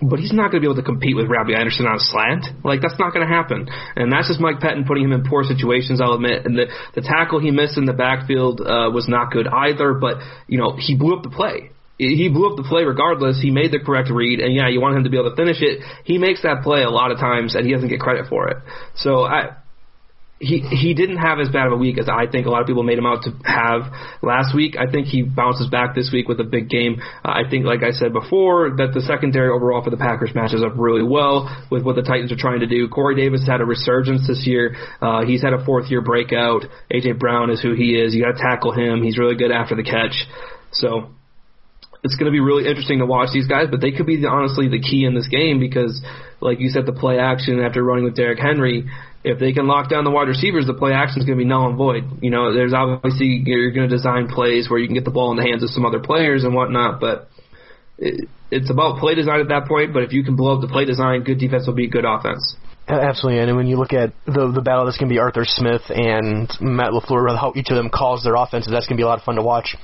but 0.00 0.18
he's 0.20 0.32
not 0.32 0.50
going 0.50 0.62
to 0.62 0.66
be 0.66 0.70
able 0.70 0.80
to 0.80 0.86
compete 0.86 1.16
with 1.16 1.26
Robbie 1.26 1.54
Anderson 1.54 1.86
on 1.86 1.96
a 1.96 2.00
slant. 2.00 2.46
Like 2.64 2.80
that's 2.80 2.98
not 2.98 3.12
going 3.12 3.26
to 3.26 3.32
happen. 3.32 3.68
And 3.96 4.12
that's 4.12 4.28
just 4.28 4.40
Mike 4.40 4.60
Pettine 4.60 4.86
putting 4.86 5.04
him 5.04 5.12
in 5.12 5.24
poor 5.24 5.42
situations. 5.42 6.00
I'll 6.00 6.14
admit. 6.14 6.46
And 6.46 6.56
the 6.56 6.66
the 6.94 7.02
tackle 7.02 7.40
he 7.40 7.50
missed 7.50 7.76
in 7.76 7.84
the 7.84 7.92
backfield 7.92 8.60
uh, 8.60 8.90
was 8.94 9.08
not 9.08 9.32
good 9.32 9.48
either. 9.48 9.94
But 9.94 10.18
you 10.46 10.58
know 10.58 10.76
he 10.78 10.96
blew 10.96 11.16
up 11.16 11.22
the 11.22 11.30
play. 11.30 11.70
He 11.98 12.28
blew 12.28 12.48
up 12.48 12.56
the 12.56 12.62
play 12.62 12.84
regardless. 12.84 13.42
He 13.42 13.50
made 13.50 13.72
the 13.72 13.80
correct 13.80 14.08
read, 14.08 14.38
and 14.38 14.54
yeah, 14.54 14.68
you 14.68 14.80
want 14.80 14.96
him 14.96 15.02
to 15.02 15.10
be 15.10 15.18
able 15.18 15.30
to 15.30 15.36
finish 15.36 15.58
it. 15.60 15.82
He 16.04 16.16
makes 16.16 16.42
that 16.42 16.62
play 16.62 16.82
a 16.82 16.90
lot 16.90 17.10
of 17.10 17.18
times, 17.18 17.56
and 17.56 17.66
he 17.66 17.72
doesn't 17.72 17.88
get 17.88 17.98
credit 17.98 18.26
for 18.28 18.46
it. 18.48 18.58
So 18.94 19.24
I 19.24 19.56
he 20.40 20.60
he 20.60 20.94
didn't 20.94 21.16
have 21.16 21.40
as 21.40 21.48
bad 21.48 21.66
of 21.66 21.72
a 21.72 21.76
week 21.76 21.98
as 21.98 22.08
I 22.08 22.26
think 22.30 22.46
a 22.46 22.50
lot 22.50 22.60
of 22.60 22.66
people 22.66 22.84
made 22.84 22.98
him 22.98 23.06
out 23.06 23.22
to 23.24 23.34
have 23.44 23.92
last 24.22 24.54
week. 24.54 24.76
I 24.78 24.90
think 24.90 25.06
he 25.06 25.22
bounces 25.22 25.68
back 25.68 25.94
this 25.94 26.10
week 26.12 26.28
with 26.28 26.38
a 26.38 26.44
big 26.44 26.68
game. 26.68 27.00
Uh, 27.24 27.30
I 27.30 27.42
think, 27.50 27.64
like 27.64 27.82
I 27.82 27.90
said 27.90 28.12
before, 28.12 28.70
that 28.76 28.94
the 28.94 29.00
secondary 29.00 29.50
overall 29.50 29.82
for 29.82 29.90
the 29.90 29.96
Packers 29.96 30.30
matches 30.34 30.62
up 30.62 30.74
really 30.76 31.02
well 31.02 31.50
with 31.70 31.82
what 31.82 31.96
the 31.96 32.02
Titans 32.02 32.30
are 32.30 32.38
trying 32.38 32.60
to 32.60 32.66
do. 32.66 32.88
Corey 32.88 33.16
Davis 33.16 33.46
had 33.46 33.60
a 33.60 33.64
resurgence 33.64 34.28
this 34.28 34.46
year. 34.46 34.76
Uh, 35.02 35.24
he's 35.26 35.42
had 35.42 35.52
a 35.52 35.64
fourth 35.64 35.90
year 35.90 36.02
breakout. 36.02 36.62
AJ 36.92 37.18
Brown 37.18 37.50
is 37.50 37.60
who 37.60 37.74
he 37.74 37.98
is. 37.98 38.14
You 38.14 38.22
got 38.22 38.32
to 38.32 38.42
tackle 38.42 38.72
him. 38.72 39.02
He's 39.02 39.18
really 39.18 39.36
good 39.36 39.50
after 39.50 39.74
the 39.74 39.82
catch. 39.82 40.14
So 40.70 41.10
it's 42.04 42.14
going 42.14 42.26
to 42.26 42.32
be 42.32 42.40
really 42.40 42.68
interesting 42.68 43.00
to 43.00 43.06
watch 43.06 43.30
these 43.32 43.48
guys, 43.48 43.66
but 43.70 43.80
they 43.80 43.90
could 43.90 44.06
be 44.06 44.20
the, 44.20 44.28
honestly 44.28 44.68
the 44.68 44.80
key 44.80 45.04
in 45.04 45.14
this 45.14 45.26
game 45.26 45.58
because, 45.58 46.00
like 46.40 46.60
you 46.60 46.68
said, 46.68 46.86
the 46.86 46.92
play 46.92 47.18
action 47.18 47.58
after 47.60 47.82
running 47.82 48.04
with 48.04 48.14
Derrick 48.14 48.38
Henry 48.38 48.88
if 49.24 49.38
they 49.38 49.52
can 49.52 49.66
lock 49.66 49.90
down 49.90 50.04
the 50.04 50.10
wide 50.10 50.28
receivers, 50.28 50.66
the 50.66 50.74
play 50.74 50.92
action 50.92 51.20
is 51.20 51.26
going 51.26 51.36
to 51.36 51.42
be 51.42 51.48
null 51.48 51.68
and 51.68 51.76
void. 51.76 52.04
You 52.22 52.30
know, 52.30 52.54
there's 52.54 52.72
obviously 52.72 53.42
you're 53.44 53.72
going 53.72 53.88
to 53.88 53.94
design 53.94 54.28
plays 54.28 54.70
where 54.70 54.78
you 54.78 54.86
can 54.86 54.94
get 54.94 55.04
the 55.04 55.10
ball 55.10 55.30
in 55.30 55.36
the 55.36 55.42
hands 55.42 55.62
of 55.62 55.70
some 55.70 55.84
other 55.84 56.00
players 56.00 56.44
and 56.44 56.54
whatnot, 56.54 57.00
but 57.00 57.28
it, 57.98 58.28
it's 58.50 58.70
about 58.70 58.98
play 58.98 59.14
design 59.14 59.40
at 59.40 59.48
that 59.48 59.66
point. 59.66 59.92
But 59.92 60.04
if 60.04 60.12
you 60.12 60.22
can 60.22 60.36
blow 60.36 60.54
up 60.54 60.60
the 60.60 60.68
play 60.68 60.84
design, 60.84 61.24
good 61.24 61.38
defense 61.38 61.66
will 61.66 61.74
be 61.74 61.88
good 61.88 62.04
offense. 62.04 62.56
Absolutely, 62.88 63.40
and 63.40 63.54
when 63.54 63.66
you 63.66 63.76
look 63.76 63.92
at 63.92 64.14
the 64.24 64.50
the 64.50 64.62
battle 64.62 64.86
that's 64.86 64.96
going 64.96 65.10
to 65.10 65.12
be 65.12 65.18
Arthur 65.18 65.44
Smith 65.44 65.82
and 65.90 66.48
Matt 66.58 66.92
LaFleur, 66.92 67.36
how 67.36 67.52
each 67.54 67.68
of 67.68 67.76
them 67.76 67.90
calls 67.90 68.24
their 68.24 68.34
offenses, 68.34 68.72
that's 68.72 68.86
going 68.86 68.96
to 68.96 69.00
be 69.00 69.04
a 69.04 69.06
lot 69.06 69.18
of 69.18 69.24
fun 69.24 69.36
to 69.36 69.42
watch. 69.42 69.76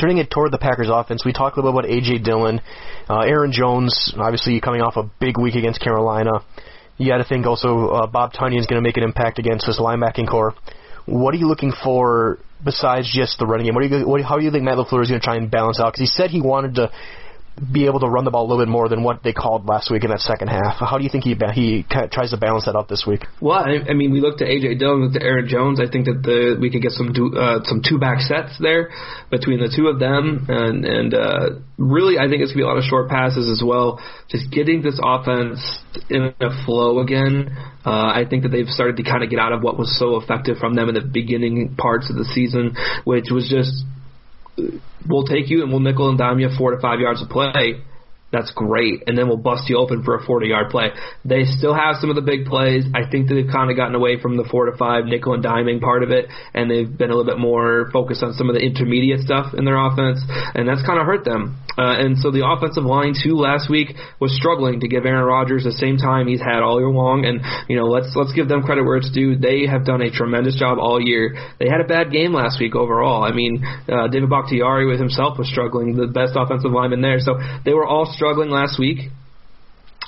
Turning 0.00 0.16
it 0.16 0.30
toward 0.30 0.52
the 0.52 0.58
Packers 0.58 0.88
offense, 0.90 1.22
we 1.22 1.34
talked 1.34 1.58
a 1.58 1.60
little 1.60 1.78
bit 1.78 1.84
about 1.84 1.92
AJ 1.92 2.24
Dillon, 2.24 2.62
uh, 3.10 3.20
Aaron 3.20 3.52
Jones, 3.52 4.14
obviously 4.16 4.58
coming 4.62 4.80
off 4.80 4.96
a 4.96 5.02
big 5.20 5.36
week 5.38 5.54
against 5.54 5.82
Carolina. 5.82 6.40
You 6.98 7.08
got 7.08 7.18
to 7.18 7.24
think 7.24 7.46
also 7.46 7.88
uh, 7.88 8.06
Bob 8.06 8.32
Tonyan 8.32 8.58
is 8.58 8.66
going 8.66 8.82
to 8.82 8.86
make 8.86 8.96
an 8.96 9.02
impact 9.02 9.38
against 9.38 9.66
this 9.66 9.78
linebacking 9.78 10.28
corps. 10.28 10.54
What 11.04 11.34
are 11.34 11.36
you 11.36 11.46
looking 11.46 11.72
for 11.72 12.38
besides 12.64 13.12
just 13.12 13.38
the 13.38 13.46
running 13.46 13.66
game? 13.66 13.74
What 13.74 13.84
are 13.84 13.86
you, 13.86 14.08
what, 14.08 14.22
how 14.22 14.38
do 14.38 14.44
you 14.44 14.50
think 14.50 14.64
Matt 14.64 14.78
LaFleur 14.78 15.02
is 15.02 15.08
going 15.08 15.20
to 15.20 15.24
try 15.24 15.36
and 15.36 15.50
balance 15.50 15.78
out? 15.78 15.92
Because 15.92 16.00
he 16.00 16.06
said 16.06 16.30
he 16.30 16.40
wanted 16.40 16.74
to 16.76 16.90
be 17.72 17.86
able 17.86 18.00
to 18.00 18.08
run 18.08 18.24
the 18.24 18.30
ball 18.30 18.44
a 18.44 18.48
little 18.48 18.64
bit 18.64 18.70
more 18.70 18.88
than 18.88 19.02
what 19.02 19.22
they 19.22 19.32
called 19.32 19.66
last 19.66 19.90
week 19.90 20.04
in 20.04 20.10
that 20.10 20.20
second 20.20 20.48
half. 20.48 20.76
How 20.78 20.98
do 20.98 21.04
you 21.04 21.10
think 21.10 21.24
he 21.24 21.34
he 21.54 21.84
tries 21.88 22.30
to 22.30 22.36
balance 22.36 22.66
that 22.66 22.76
out 22.76 22.88
this 22.88 23.04
week? 23.06 23.24
Well, 23.40 23.58
I, 23.58 23.90
I 23.90 23.94
mean, 23.94 24.12
we 24.12 24.20
looked 24.20 24.42
at 24.42 24.48
AJ 24.48 24.78
Dillon, 24.78 25.04
looked 25.04 25.16
at 25.16 25.22
Aaron 25.22 25.48
Jones. 25.48 25.80
I 25.80 25.90
think 25.90 26.04
that 26.04 26.20
the 26.22 26.58
we 26.60 26.70
could 26.70 26.82
get 26.82 26.92
some 26.92 27.12
do, 27.12 27.34
uh, 27.34 27.64
some 27.64 27.80
two 27.80 27.98
back 27.98 28.20
sets 28.20 28.58
there 28.60 28.90
between 29.30 29.60
the 29.60 29.72
two 29.74 29.88
of 29.88 29.98
them, 29.98 30.46
and 30.48 30.84
and 30.84 31.14
uh, 31.14 31.48
really, 31.78 32.18
I 32.18 32.28
think 32.28 32.42
it's 32.42 32.52
gonna 32.52 32.60
be 32.60 32.68
a 32.68 32.68
lot 32.68 32.78
of 32.78 32.84
short 32.84 33.08
passes 33.08 33.48
as 33.50 33.64
well. 33.64 34.04
Just 34.28 34.50
getting 34.52 34.82
this 34.82 35.00
offense 35.02 35.60
in 36.10 36.34
a 36.40 36.64
flow 36.66 37.00
again. 37.00 37.56
Uh, 37.86 38.12
I 38.12 38.24
think 38.28 38.42
that 38.42 38.50
they've 38.50 38.68
started 38.68 38.96
to 38.96 39.04
kind 39.04 39.22
of 39.22 39.30
get 39.30 39.38
out 39.38 39.52
of 39.52 39.62
what 39.62 39.78
was 39.78 39.96
so 39.98 40.20
effective 40.20 40.58
from 40.58 40.74
them 40.74 40.88
in 40.88 40.94
the 40.94 41.00
beginning 41.00 41.76
parts 41.78 42.10
of 42.10 42.16
the 42.16 42.24
season, 42.24 42.76
which 43.04 43.30
was 43.30 43.48
just 43.48 43.86
we'll 45.06 45.24
take 45.24 45.48
you 45.48 45.62
and 45.62 45.70
we'll 45.70 45.80
nickel 45.80 46.08
and 46.08 46.18
dime 46.18 46.38
you 46.38 46.48
four 46.56 46.72
to 46.72 46.80
five 46.80 47.00
yards 47.00 47.22
of 47.22 47.28
play 47.28 47.82
that's 48.36 48.52
great. 48.52 49.04
And 49.06 49.16
then 49.16 49.28
we'll 49.28 49.38
bust 49.40 49.68
you 49.68 49.78
open 49.78 50.04
for 50.04 50.14
a 50.16 50.22
40 50.22 50.48
yard 50.48 50.70
play. 50.70 50.90
They 51.24 51.44
still 51.44 51.74
have 51.74 51.96
some 51.96 52.10
of 52.10 52.16
the 52.16 52.22
big 52.22 52.44
plays. 52.44 52.84
I 52.94 53.08
think 53.08 53.28
that 53.28 53.34
they've 53.34 53.50
kind 53.50 53.70
of 53.70 53.76
gotten 53.76 53.94
away 53.94 54.20
from 54.20 54.36
the 54.36 54.44
four 54.44 54.66
to 54.66 54.76
five 54.76 55.06
nickel 55.06 55.32
and 55.32 55.42
diming 55.42 55.80
part 55.80 56.02
of 56.02 56.10
it, 56.10 56.26
and 56.52 56.70
they've 56.70 56.86
been 56.86 57.10
a 57.10 57.16
little 57.16 57.32
bit 57.32 57.40
more 57.40 57.88
focused 57.92 58.22
on 58.22 58.34
some 58.34 58.50
of 58.50 58.54
the 58.54 58.60
intermediate 58.60 59.20
stuff 59.20 59.54
in 59.56 59.64
their 59.64 59.80
offense, 59.80 60.20
and 60.54 60.68
that's 60.68 60.84
kind 60.84 61.00
of 61.00 61.06
hurt 61.06 61.24
them. 61.24 61.56
Uh, 61.78 61.92
and 62.00 62.16
so 62.18 62.30
the 62.32 62.44
offensive 62.44 62.84
line 62.84 63.12
too 63.12 63.36
last 63.36 63.68
week 63.68 63.92
was 64.20 64.32
struggling 64.32 64.80
to 64.80 64.88
give 64.88 65.04
Aaron 65.04 65.24
Rodgers 65.24 65.64
the 65.64 65.76
same 65.76 65.96
time 65.96 66.26
he's 66.26 66.40
had 66.40 66.64
all 66.64 66.80
year 66.80 66.88
long. 66.88 67.24
And 67.24 67.40
you 67.68 67.76
know, 67.76 67.84
let's 67.84 68.12
let's 68.16 68.32
give 68.32 68.48
them 68.48 68.62
credit 68.62 68.84
where 68.84 68.96
it's 68.96 69.12
due. 69.12 69.36
They 69.36 69.66
have 69.68 69.84
done 69.84 70.00
a 70.00 70.10
tremendous 70.10 70.56
job 70.56 70.78
all 70.80 71.00
year. 71.00 71.36
They 71.60 71.68
had 71.68 71.80
a 71.80 71.88
bad 71.88 72.12
game 72.12 72.32
last 72.32 72.60
week 72.60 72.74
overall. 72.74 73.24
I 73.24 73.32
mean, 73.32 73.60
uh, 73.88 74.08
David 74.08 74.30
Bakhtiari 74.30 74.88
with 74.88 74.98
himself 74.98 75.36
was 75.38 75.48
struggling, 75.48 75.96
the 75.96 76.08
best 76.08 76.32
offensive 76.34 76.72
lineman 76.72 77.00
there. 77.00 77.20
So 77.20 77.36
they 77.64 77.72
were 77.72 77.86
all 77.86 78.06
struggling 78.08 78.25
last 78.34 78.78
week. 78.78 79.10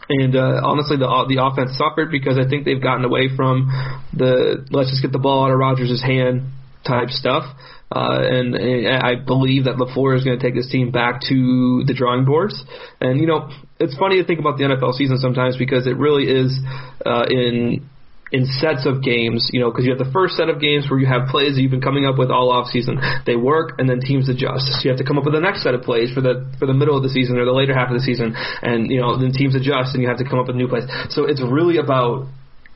And 0.09 0.35
uh, 0.35 0.61
honestly, 0.65 0.97
the 0.97 1.07
the 1.29 1.45
offense 1.45 1.77
suffered 1.77 2.11
because 2.11 2.39
I 2.39 2.49
think 2.49 2.65
they've 2.65 2.83
gotten 2.83 3.05
away 3.05 3.29
from 3.35 3.69
the 4.15 4.65
let's 4.71 4.91
just 4.91 5.03
get 5.03 5.13
the 5.13 5.19
ball 5.19 5.45
out 5.45 5.51
of 5.51 5.59
Rodgers' 5.59 6.03
hand 6.03 6.51
type 6.87 7.11
stuff. 7.11 7.45
Uh, 7.91 8.21
and, 8.21 8.55
and 8.55 9.03
I 9.03 9.15
believe 9.15 9.65
that 9.65 9.77
LaFleur 9.77 10.17
is 10.17 10.25
going 10.25 10.39
to 10.39 10.45
take 10.45 10.55
this 10.55 10.71
team 10.71 10.91
back 10.91 11.23
to 11.29 11.85
the 11.87 11.95
drawing 11.95 12.25
boards. 12.25 12.63
And 13.01 13.21
you 13.21 13.27
know, 13.27 13.51
it's 13.81 13.97
funny 13.97 14.17
to 14.21 14.25
think 14.27 14.41
about 14.41 14.59
the 14.59 14.65
NFL 14.65 14.95
season 14.95 15.19
sometimes 15.19 15.57
because 15.57 15.87
it 15.87 15.97
really 15.97 16.25
is 16.25 16.59
uh, 17.05 17.25
in 17.29 17.89
in 18.33 18.47
sets 18.47 18.85
of 18.85 19.03
games, 19.03 19.51
you 19.53 19.61
know, 19.61 19.71
because 19.71 19.85
you 19.85 19.93
have 19.93 19.99
the 19.99 20.13
first 20.13 20.37
set 20.37 20.49
of 20.49 20.61
games 20.61 20.91
where 20.91 21.01
you 21.01 21.07
have 21.07 21.29
plays 21.29 21.55
that 21.55 21.63
you've 21.63 21.71
been 21.71 21.85
coming 21.85 22.07
up 22.07 22.19
with 22.19 22.31
all 22.31 22.51
off 22.51 22.69
season. 22.69 23.01
They 23.25 23.37
work, 23.37 23.79
and 23.79 23.89
then 23.89 24.01
teams 24.01 24.29
adjust. 24.29 24.67
So 24.67 24.81
you 24.85 24.91
have 24.91 24.99
to 24.99 25.05
come 25.05 25.19
up 25.19 25.25
with 25.25 25.35
the 25.35 25.41
next 25.41 25.63
set 25.63 25.75
of 25.75 25.83
plays 25.83 26.13
for 26.13 26.21
the 26.21 26.47
for 26.59 26.67
the 26.67 26.75
middle 26.75 26.97
of 26.97 27.03
the 27.03 27.09
season 27.09 27.39
or 27.39 27.45
the 27.45 27.53
later 27.53 27.75
half 27.75 27.89
of 27.89 27.97
the 27.97 28.05
season, 28.05 28.35
and 28.37 28.91
you 28.91 29.01
know, 29.01 29.17
then 29.19 29.33
teams 29.33 29.55
adjust, 29.55 29.95
and 29.95 30.03
you 30.03 30.09
have 30.09 30.19
to 30.19 30.29
come 30.29 30.39
up 30.39 30.47
with 30.47 30.57
new 30.57 30.69
plays. 30.69 30.85
So 31.11 31.25
it's 31.25 31.41
really 31.41 31.79
about 31.79 32.29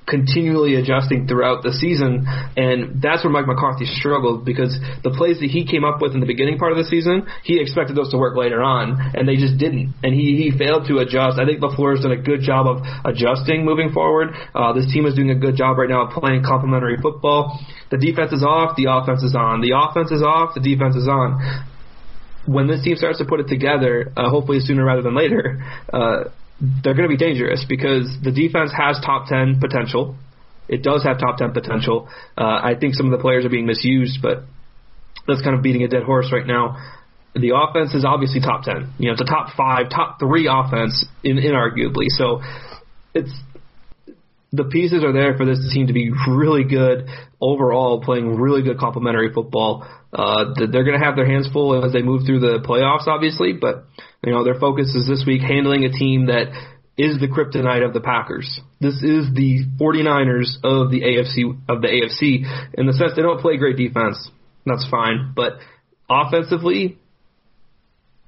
continually 0.06 0.74
adjusting 0.74 1.26
throughout 1.26 1.62
the 1.62 1.72
season, 1.72 2.26
and 2.56 3.00
that's 3.00 3.22
where 3.24 3.32
Mike 3.32 3.46
McCarthy 3.46 3.86
struggled 3.86 4.44
because 4.44 4.74
the 5.04 5.10
plays 5.10 5.38
that 5.40 5.50
he 5.50 5.64
came 5.64 5.84
up 5.84 6.02
with 6.02 6.12
in 6.12 6.20
the 6.20 6.26
beginning 6.26 6.58
part 6.58 6.72
of 6.72 6.78
the 6.78 6.84
season, 6.84 7.26
he 7.44 7.60
expected 7.60 7.96
those 7.96 8.10
to 8.10 8.18
work 8.18 8.36
later 8.36 8.62
on, 8.62 8.98
and 9.14 9.28
they 9.28 9.36
just 9.36 9.58
didn't, 9.58 9.94
and 10.02 10.12
he, 10.14 10.50
he 10.50 10.58
failed 10.58 10.86
to 10.88 10.98
adjust. 10.98 11.38
I 11.38 11.46
think 11.46 11.62
LaFleur 11.62 11.96
has 11.96 12.02
done 12.02 12.12
a 12.12 12.20
good 12.20 12.42
job 12.42 12.66
of 12.66 12.82
adjusting 13.04 13.64
moving 13.64 13.92
forward. 13.92 14.34
Uh, 14.54 14.72
this 14.72 14.90
team 14.92 15.06
is 15.06 15.14
doing 15.14 15.30
a 15.30 15.38
good 15.38 15.56
job 15.56 15.78
right 15.78 15.88
now 15.88 16.06
of 16.06 16.10
playing 16.10 16.42
complementary 16.42 16.98
football. 16.98 17.60
The 17.90 17.98
defense 17.98 18.32
is 18.32 18.42
off, 18.42 18.74
the 18.76 18.90
offense 18.90 19.22
is 19.22 19.36
on. 19.36 19.60
The 19.60 19.72
offense 19.78 20.10
is 20.10 20.22
off, 20.22 20.54
the 20.54 20.60
defense 20.60 20.96
is 20.96 21.06
on. 21.06 21.38
When 22.44 22.66
this 22.66 22.82
team 22.82 22.96
starts 22.96 23.18
to 23.18 23.24
put 23.24 23.38
it 23.38 23.46
together, 23.46 24.12
uh, 24.16 24.28
hopefully 24.28 24.58
sooner 24.58 24.84
rather 24.84 25.02
than 25.02 25.14
later, 25.14 25.62
uh, 25.92 26.34
they're 26.62 26.94
going 26.94 27.08
to 27.08 27.14
be 27.14 27.16
dangerous 27.16 27.64
because 27.68 28.16
the 28.22 28.30
defense 28.30 28.70
has 28.76 29.00
top 29.04 29.26
10 29.26 29.58
potential. 29.60 30.16
It 30.68 30.82
does 30.82 31.02
have 31.02 31.18
top 31.18 31.38
10 31.38 31.52
potential. 31.52 32.08
Uh, 32.38 32.60
I 32.62 32.74
think 32.78 32.94
some 32.94 33.06
of 33.06 33.12
the 33.12 33.18
players 33.18 33.44
are 33.44 33.48
being 33.48 33.66
misused, 33.66 34.18
but 34.22 34.44
that's 35.26 35.42
kind 35.42 35.56
of 35.56 35.62
beating 35.62 35.82
a 35.82 35.88
dead 35.88 36.04
horse 36.04 36.30
right 36.32 36.46
now. 36.46 36.76
The 37.34 37.52
offense 37.56 37.94
is 37.94 38.04
obviously 38.04 38.40
top 38.40 38.62
10. 38.62 38.94
You 38.98 39.06
know, 39.08 39.12
it's 39.12 39.22
a 39.22 39.24
top 39.24 39.56
five, 39.56 39.90
top 39.90 40.20
three 40.20 40.48
offense, 40.50 41.04
in, 41.24 41.36
inarguably. 41.36 42.06
So 42.08 42.42
it's 43.14 43.32
the 44.52 44.64
pieces 44.64 45.02
are 45.02 45.12
there 45.12 45.36
for 45.36 45.46
this 45.46 45.58
team 45.72 45.86
to 45.86 45.92
be 45.92 46.10
really 46.28 46.64
good 46.64 47.08
overall, 47.40 48.02
playing 48.02 48.36
really 48.36 48.62
good 48.62 48.78
complementary 48.78 49.32
football. 49.32 49.86
Uh, 50.12 50.52
they're 50.56 50.84
going 50.84 50.98
to 50.98 51.04
have 51.04 51.16
their 51.16 51.26
hands 51.26 51.48
full 51.52 51.84
as 51.84 51.92
they 51.92 52.02
move 52.02 52.22
through 52.26 52.40
the 52.40 52.60
playoffs, 52.60 53.06
obviously, 53.06 53.54
but 53.54 53.86
you 54.22 54.32
know 54.32 54.44
their 54.44 54.58
focus 54.60 54.94
is 54.94 55.08
this 55.08 55.24
week 55.26 55.40
handling 55.40 55.84
a 55.84 55.90
team 55.90 56.26
that 56.26 56.52
is 56.98 57.18
the 57.18 57.28
kryptonite 57.28 57.84
of 57.84 57.94
the 57.94 58.00
Packers. 58.00 58.60
This 58.80 58.96
is 58.96 59.32
the 59.34 59.64
49ers 59.80 60.56
of 60.62 60.90
the 60.90 61.00
AFC 61.00 61.58
of 61.68 61.80
the 61.80 61.88
AFC 61.88 62.74
in 62.74 62.86
the 62.86 62.92
sense 62.92 63.12
they 63.16 63.22
don't 63.22 63.40
play 63.40 63.56
great 63.56 63.78
defense. 63.78 64.30
That's 64.66 64.86
fine, 64.90 65.32
but 65.34 65.54
offensively, 66.10 66.98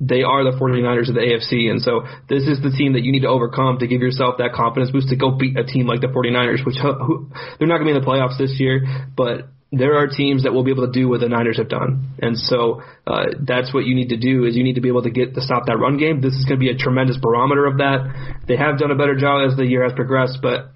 they 0.08 0.22
are 0.22 0.44
the 0.44 0.56
49ers 0.56 1.08
of 1.08 1.14
the 1.14 1.24
AFC. 1.24 1.70
And 1.70 1.80
so 1.80 2.04
this 2.28 2.44
is 2.44 2.60
the 2.60 2.70
team 2.70 2.92
that 2.92 3.02
you 3.02 3.12
need 3.12 3.24
to 3.24 3.32
overcome 3.32 3.78
to 3.78 3.86
give 3.86 4.00
yourself 4.00 4.36
that 4.38 4.52
confidence 4.52 4.90
boost 4.90 5.08
to 5.08 5.16
go 5.16 5.32
beat 5.32 5.58
a 5.58 5.64
team 5.64 5.86
like 5.86 6.00
the 6.00 6.08
49ers, 6.08 6.64
which 6.66 6.76
who, 6.76 7.30
they're 7.58 7.68
not 7.68 7.78
going 7.78 7.88
to 7.88 7.92
be 7.92 7.96
in 7.96 8.02
the 8.02 8.06
playoffs 8.06 8.36
this 8.38 8.60
year, 8.60 8.84
but 9.16 9.48
there 9.72 9.96
are 9.96 10.06
teams 10.06 10.44
that 10.44 10.52
will 10.52 10.62
be 10.62 10.70
able 10.70 10.86
to 10.86 10.92
do 10.92 11.08
what 11.08 11.20
the 11.20 11.28
Niners 11.28 11.58
have 11.58 11.68
done. 11.68 12.14
And 12.20 12.38
so 12.38 12.82
uh, 13.06 13.26
that's 13.40 13.72
what 13.74 13.84
you 13.84 13.94
need 13.94 14.10
to 14.10 14.16
do 14.16 14.44
is 14.44 14.56
you 14.56 14.62
need 14.62 14.74
to 14.74 14.80
be 14.80 14.88
able 14.88 15.02
to 15.02 15.10
get 15.10 15.34
to 15.34 15.40
stop 15.40 15.66
that 15.66 15.78
run 15.78 15.96
game. 15.96 16.20
This 16.20 16.34
is 16.34 16.44
going 16.44 16.60
to 16.60 16.64
be 16.64 16.70
a 16.70 16.76
tremendous 16.76 17.16
barometer 17.16 17.66
of 17.66 17.78
that. 17.78 18.44
They 18.46 18.56
have 18.56 18.78
done 18.78 18.90
a 18.90 18.94
better 18.94 19.16
job 19.16 19.50
as 19.50 19.56
the 19.56 19.66
year 19.66 19.82
has 19.82 19.92
progressed, 19.92 20.38
but 20.42 20.70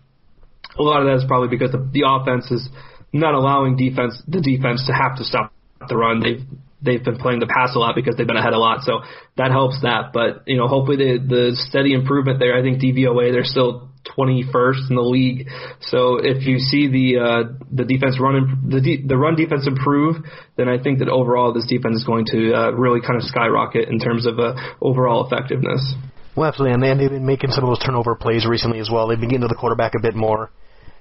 a 0.78 0.82
lot 0.82 1.00
of 1.00 1.06
that 1.06 1.22
is 1.22 1.24
probably 1.28 1.48
because 1.48 1.70
the, 1.72 1.88
the 1.92 2.02
offense 2.06 2.50
is 2.50 2.68
not 3.12 3.34
allowing 3.34 3.76
defense 3.76 4.20
the 4.26 4.40
defense 4.40 4.84
to 4.86 4.92
have 4.92 5.16
to 5.16 5.24
stop 5.24 5.52
the 5.88 5.96
run. 5.96 6.20
They've 6.20 6.44
they've 6.82 7.02
been 7.02 7.18
playing 7.18 7.40
the 7.40 7.46
pass 7.46 7.74
a 7.74 7.78
lot 7.78 7.94
because 7.94 8.16
they've 8.16 8.26
been 8.26 8.36
ahead 8.36 8.52
a 8.52 8.58
lot, 8.58 8.82
so 8.82 9.00
that 9.36 9.50
helps 9.50 9.80
that. 9.82 10.12
But 10.12 10.42
you 10.46 10.56
know, 10.56 10.68
hopefully 10.68 10.96
the 10.96 11.18
the 11.18 11.56
steady 11.68 11.94
improvement 11.94 12.38
there. 12.38 12.56
I 12.56 12.62
think 12.62 12.80
DVOA 12.80 13.32
they're 13.32 13.44
still 13.44 13.88
21st 14.16 14.90
in 14.90 14.96
the 14.96 15.02
league. 15.02 15.48
So 15.80 16.16
if 16.16 16.46
you 16.46 16.58
see 16.58 16.88
the 16.88 17.18
uh, 17.18 17.42
the 17.70 17.84
defense 17.84 18.18
run 18.20 18.68
the 18.68 19.02
the 19.06 19.16
run 19.16 19.36
defense 19.36 19.66
improve, 19.66 20.16
then 20.56 20.68
I 20.68 20.82
think 20.82 21.00
that 21.00 21.08
overall 21.08 21.52
this 21.52 21.66
defense 21.66 21.96
is 21.96 22.04
going 22.04 22.26
to 22.26 22.52
uh, 22.54 22.70
really 22.72 23.00
kind 23.00 23.16
of 23.16 23.22
skyrocket 23.22 23.88
in 23.88 23.98
terms 23.98 24.26
of 24.26 24.38
uh, 24.38 24.54
overall 24.80 25.26
effectiveness. 25.26 25.94
Well, 26.36 26.46
absolutely, 26.46 26.74
and 26.74 27.00
they've 27.00 27.10
been 27.10 27.26
making 27.26 27.50
some 27.50 27.64
of 27.64 27.70
those 27.70 27.84
turnover 27.84 28.14
plays 28.14 28.46
recently 28.46 28.78
as 28.78 28.88
well. 28.92 29.08
They've 29.08 29.18
been 29.18 29.28
getting 29.28 29.42
to 29.42 29.48
the 29.48 29.58
quarterback 29.58 29.94
a 29.98 30.00
bit 30.00 30.14
more. 30.14 30.50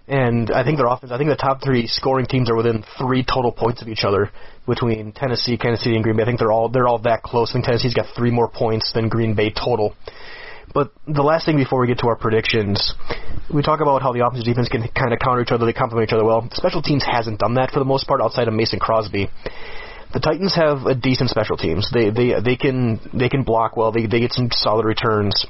And 0.08 0.52
I 0.52 0.63
think 0.63 0.78
their 0.78 0.88
offense, 0.88 1.12
I 1.12 1.17
think 1.17 1.30
the 1.30 1.36
top 1.36 1.62
three 1.62 1.86
scoring 1.88 2.28
teams 2.28 2.50
are 2.50 2.56
within 2.56 2.84
three 2.98 3.26
total 3.26 3.52
points 3.52 3.82
of 3.82 3.89
each 3.89 4.06
other 4.06 4.32
between 4.65 5.12
Tennessee, 5.12 5.58
Kansas 5.58 5.84
City, 5.84 5.96
and 5.96 6.04
Green 6.04 6.15
Bay. 6.15 6.24
I 6.24 6.26
think 6.26 6.39
they're 6.39 6.52
all 6.52 6.70
they're 6.70 6.88
all 6.88 7.00
that 7.00 7.24
close. 7.24 7.52
I 7.52 7.54
think 7.54 7.65
Tennessee's 7.65 7.93
got 7.93 8.15
three 8.15 8.32
more 8.32 8.48
points 8.48 8.93
than 8.93 9.10
Green 9.10 9.36
Bay 9.36 9.52
total. 9.52 9.96
But 10.74 10.91
the 11.08 11.24
last 11.24 11.46
thing 11.46 11.58
before 11.58 11.80
we 11.80 11.88
get 11.88 12.00
to 12.00 12.08
our 12.08 12.15
predictions, 12.15 12.93
we 13.54 13.62
talk 13.62 13.82
about 13.82 14.02
how 14.02 14.13
the 14.13 14.26
offense 14.26 14.43
and 14.43 14.46
defense 14.46 14.70
can 14.70 14.88
kind 14.96 15.12
of 15.13 15.20
counter 15.20 15.41
each 15.41 15.52
other, 15.52 15.65
they 15.65 15.74
complement 15.74 16.10
each 16.10 16.13
other 16.13 16.26
well. 16.26 16.48
Special 16.54 16.82
teams 16.82 17.04
hasn't 17.04 17.39
done 17.39 17.56
that 17.56 17.72
for 17.72 17.80
the 17.80 17.86
most 17.86 18.08
part 18.08 18.22
outside 18.22 18.48
of 18.48 18.54
Mason 18.54 18.80
Crosby. 18.80 19.30
The 20.13 20.20
Titans 20.20 20.56
have 20.56 20.86
a 20.86 20.96
decent 20.96 21.30
special 21.30 21.58
teams. 21.58 21.89
They 21.91 22.12
they 22.12 22.39
they 22.39 22.56
can 22.56 23.00
they 23.13 23.28
can 23.28 23.43
block 23.43 23.76
well. 23.76 23.91
They 23.91 24.06
they 24.06 24.20
get 24.20 24.32
some 24.32 24.50
solid 24.52 24.86
returns. 24.86 25.46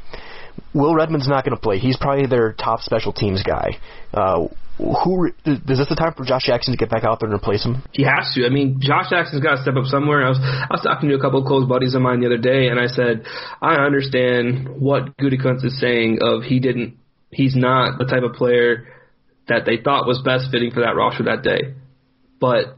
Will 0.74 0.96
Redmond's 0.96 1.28
not 1.28 1.43
going 1.43 1.56
to 1.56 1.62
play. 1.62 1.80
He's 1.80 1.98
probably 1.98 2.28
their 2.28 2.54
top 2.54 2.82
special 2.82 3.13
teams 3.13 3.43
guy. 3.43 3.78
Uh, 4.13 4.48
who 4.78 5.26
is 5.26 5.60
this 5.65 5.80
the 5.89 5.96
time 5.96 6.13
for 6.13 6.24
Josh 6.24 6.46
Jackson 6.46 6.74
to 6.74 6.78
get 6.78 6.89
back 6.89 7.04
out 7.04 7.20
there 7.20 7.30
and 7.30 7.36
replace 7.36 7.65
him? 7.65 7.84
He 7.91 8.04
has 8.04 8.32
to. 8.36 8.46
I 8.46 8.50
mean, 8.50 8.80
Josh 8.80 9.10
Jackson's 9.10 9.41
got 9.41 9.56
to 9.56 9.62
step 9.62 9.76
up 9.76 9.86
somewhere. 9.86 10.24
I 10.24 10.30
was 10.30 10.39
I 10.41 10.67
was 10.70 10.82
talking 10.84 11.10
to 11.10 11.15
a 11.15 11.20
couple 11.20 11.41
of 11.41 11.48
close 11.48 11.67
buddies 11.67 11.96
of 11.96 12.02
mine 12.02 12.20
the 12.20 12.28
other 12.28 12.38
day, 12.38 12.67
and 12.67 12.80
I 12.80 12.86
said 12.86 13.26
I 13.62 13.76
understand 13.76 14.70
what 14.70 15.17
Gutekunst 15.17 15.65
is 15.65 15.80
saying. 15.80 16.20
Of 16.22 16.43
he 16.43 16.60
didn't, 16.60 16.98
he's 17.32 17.56
not 17.56 17.98
the 17.98 18.06
type 18.06 18.24
of 18.24 18.34
player 18.34 18.88
that 19.48 19.65
they 19.65 19.78
thought 19.84 20.06
was 20.06 20.22
best 20.24 20.52
fitting 20.52 20.72
for 20.72 20.82
that 20.82 20.96
roster 20.96 21.24
that 21.24 21.41
day. 21.41 21.74
But 22.39 22.78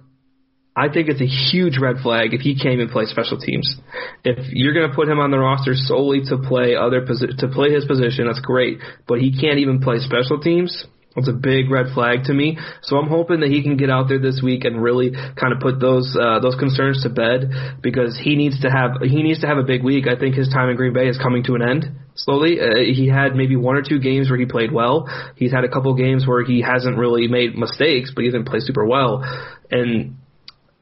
I 0.79 0.87
think 0.87 1.09
it's 1.09 1.19
a 1.19 1.27
huge 1.27 1.77
red 1.77 1.97
flag 2.01 2.33
if 2.33 2.39
he 2.39 2.55
came 2.55 2.79
and 2.79 2.89
play 2.89 3.03
special 3.05 3.37
teams. 3.37 3.75
If 4.23 4.47
you're 4.51 4.73
going 4.73 4.89
to 4.89 4.95
put 4.95 5.09
him 5.09 5.19
on 5.19 5.29
the 5.29 5.37
roster 5.37 5.73
solely 5.75 6.21
to 6.31 6.37
play 6.37 6.75
other 6.75 7.01
posi- 7.01 7.35
to 7.37 7.47
play 7.49 7.71
his 7.71 7.83
position, 7.83 8.27
that's 8.27 8.39
great. 8.39 8.79
But 9.05 9.19
he 9.19 9.35
can't 9.35 9.59
even 9.59 9.81
play 9.81 9.99
special 9.99 10.39
teams. 10.39 10.85
It's 11.17 11.27
a 11.27 11.33
big 11.33 11.69
red 11.69 11.87
flag 11.93 12.23
to 12.25 12.33
me. 12.33 12.57
So 12.81 12.95
I'm 12.95 13.09
hoping 13.09 13.41
that 13.41 13.49
he 13.49 13.61
can 13.61 13.75
get 13.75 13.89
out 13.89 14.07
there 14.07 14.19
this 14.19 14.39
week 14.41 14.63
and 14.63 14.81
really 14.81 15.11
kind 15.11 15.51
of 15.51 15.59
put 15.59 15.81
those 15.81 16.15
uh, 16.15 16.39
those 16.39 16.55
concerns 16.55 17.03
to 17.03 17.09
bed 17.09 17.51
because 17.81 18.17
he 18.23 18.35
needs 18.35 18.61
to 18.61 18.69
have 18.69 19.01
he 19.01 19.21
needs 19.21 19.41
to 19.41 19.47
have 19.47 19.57
a 19.57 19.63
big 19.63 19.83
week. 19.83 20.07
I 20.07 20.15
think 20.17 20.35
his 20.35 20.47
time 20.47 20.69
in 20.69 20.77
Green 20.77 20.93
Bay 20.93 21.09
is 21.09 21.17
coming 21.17 21.43
to 21.43 21.55
an 21.55 21.61
end 21.61 21.91
slowly. 22.15 22.61
Uh, 22.61 22.75
he 22.77 23.09
had 23.09 23.35
maybe 23.35 23.57
one 23.57 23.75
or 23.75 23.81
two 23.81 23.99
games 23.99 24.29
where 24.29 24.39
he 24.39 24.45
played 24.45 24.71
well. 24.71 25.09
He's 25.35 25.51
had 25.51 25.65
a 25.65 25.69
couple 25.69 25.93
games 25.95 26.25
where 26.25 26.45
he 26.45 26.61
hasn't 26.61 26.97
really 26.97 27.27
made 27.27 27.57
mistakes, 27.57 28.11
but 28.15 28.23
he 28.23 28.31
didn't 28.31 28.47
play 28.47 28.59
super 28.59 28.85
well. 28.85 29.23
And 29.71 30.15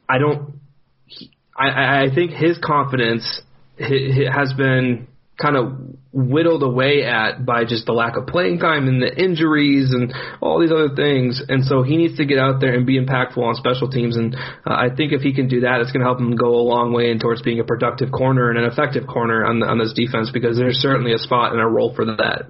I 0.10 0.18
don't. 0.18 0.60
He, 1.06 1.32
I 1.58 2.04
I 2.04 2.08
think 2.14 2.32
his 2.32 2.58
confidence 2.64 3.42
has 3.80 4.54
been 4.54 5.08
kind 5.42 5.56
of 5.56 5.74
whittled 6.12 6.64
away 6.64 7.04
at 7.04 7.46
by 7.46 7.64
just 7.64 7.86
the 7.86 7.94
lack 7.94 8.18
of 8.18 8.26
playing 8.26 8.58
time 8.58 8.88
and 8.88 9.02
the 9.02 9.16
injuries 9.16 9.94
and 9.94 10.12
all 10.42 10.60
these 10.60 10.72
other 10.72 10.96
things. 10.96 11.42
And 11.48 11.64
so 11.64 11.84
he 11.84 11.96
needs 11.96 12.18
to 12.18 12.26
get 12.26 12.40
out 12.40 12.60
there 12.60 12.74
and 12.74 12.88
be 12.88 13.00
impactful 13.00 13.38
on 13.38 13.54
special 13.54 13.90
teams. 13.90 14.18
And 14.18 14.36
uh, 14.36 14.40
I 14.66 14.88
think 14.96 15.14
if 15.14 15.22
he 15.22 15.34
can 15.34 15.48
do 15.48 15.62
that, 15.62 15.80
it's 15.80 15.92
going 15.92 16.02
to 16.02 16.08
help 16.08 16.20
him 16.20 16.36
go 16.36 16.56
a 16.56 16.66
long 16.66 16.92
way 16.92 17.12
in 17.12 17.20
towards 17.20 17.44
being 17.44 17.60
a 17.60 17.64
productive 17.64 18.12
corner 18.12 18.50
and 18.50 18.58
an 18.58 18.66
effective 18.66 19.06
corner 19.06 19.46
on 19.46 19.60
the, 19.60 19.68
on 19.68 19.78
this 19.78 19.94
defense 19.94 20.32
because 20.34 20.58
there's 20.58 20.78
certainly 20.78 21.14
a 21.14 21.20
spot 21.20 21.52
and 21.52 21.62
a 21.62 21.68
role 21.68 21.94
for 21.96 22.06
that. 22.06 22.48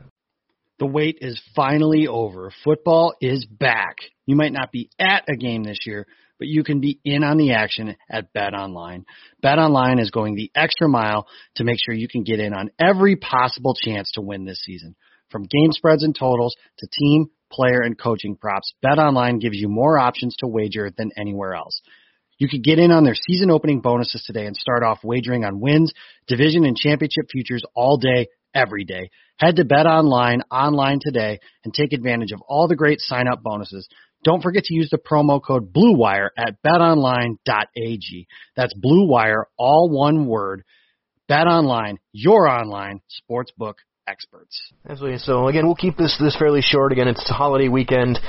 The 0.80 0.86
wait 0.86 1.18
is 1.20 1.42
finally 1.56 2.08
over. 2.08 2.54
Football 2.64 3.16
is 3.20 3.46
back. 3.46 3.98
You 4.26 4.36
might 4.36 4.54
not 4.54 4.72
be 4.72 4.90
at 4.98 5.26
a 5.28 5.36
game 5.36 5.64
this 5.64 5.80
year 5.86 6.06
but 6.38 6.48
you 6.48 6.64
can 6.64 6.80
be 6.80 7.00
in 7.04 7.24
on 7.24 7.38
the 7.38 7.54
action 7.54 7.96
at 8.10 8.34
Bet 8.34 8.54
Online. 8.54 9.06
Bet 9.42 9.60
Online 9.60 10.00
is 10.00 10.12
going 10.12 10.36
the 10.36 10.52
extra 10.56 10.88
mile 10.88 11.28
to 11.56 11.64
make 11.64 11.80
sure 11.80 11.94
you 11.94 12.08
can 12.08 12.24
get 12.24 12.40
in 12.40 12.54
on 12.54 12.70
every 12.80 13.16
possible 13.16 13.74
chance 13.74 14.12
to 14.14 14.22
win 14.22 14.46
this 14.46 14.62
season. 14.64 14.96
From 15.30 15.44
game 15.44 15.72
spreads 15.72 16.04
and 16.04 16.16
totals 16.18 16.56
to 16.80 16.88
team, 16.88 17.30
player, 17.52 17.82
and 17.82 17.98
coaching 17.98 18.36
props, 18.36 18.74
Bet 18.82 19.00
Online 19.00 19.40
gives 19.40 19.58
you 19.58 19.68
more 19.68 20.00
options 20.00 20.36
to 20.38 20.48
wager 20.48 20.92
than 20.96 21.12
anywhere 21.18 21.54
else. 21.54 21.82
You 22.38 22.48
could 22.48 22.64
get 22.64 22.78
in 22.78 22.92
on 22.92 23.04
their 23.04 23.16
season 23.16 23.50
opening 23.50 23.82
bonuses 23.82 24.24
today 24.26 24.46
and 24.46 24.56
start 24.56 24.84
off 24.84 25.04
wagering 25.04 25.44
on 25.44 25.60
wins, 25.60 25.92
division, 26.28 26.66
and 26.66 26.78
championship 26.78 27.26
futures 27.32 27.64
all 27.74 27.98
day, 27.98 28.28
every 28.54 28.84
day. 28.84 29.10
Head 29.38 29.56
to 29.58 29.66
Bet 29.66 29.86
Online 29.86 30.42
online 30.52 31.00
today 31.02 31.40
and 31.64 31.74
take 31.74 31.94
advantage 31.94 32.32
of 32.32 32.42
all 32.48 32.68
the 32.68 32.76
great 32.76 33.00
sign 33.00 33.28
up 33.28 33.42
bonuses. 33.44 33.88
Don't 34.24 34.42
forget 34.42 34.64
to 34.66 34.74
use 34.74 34.90
the 34.90 34.98
promo 34.98 35.42
code 35.42 35.74
BLUEWIRE 35.74 36.30
at 36.38 36.62
betonline.ag. 36.66 38.28
That's 38.56 38.74
BLUEWIRE, 38.74 39.44
all 39.58 39.90
one 39.90 40.26
word. 40.26 40.64
BetOnline, 41.30 41.98
your 42.14 42.48
online 42.48 43.02
sportsbook 43.12 43.76
experts. 44.08 44.72
Absolutely. 44.90 45.20
So 45.20 45.48
again, 45.48 45.66
we'll 45.66 45.76
keep 45.76 45.98
this 45.98 46.18
this 46.20 46.38
fairly 46.38 46.62
short. 46.62 46.92
Again, 46.94 47.08
it's 47.08 47.30
holiday 47.30 47.68
weekend. 47.68 48.20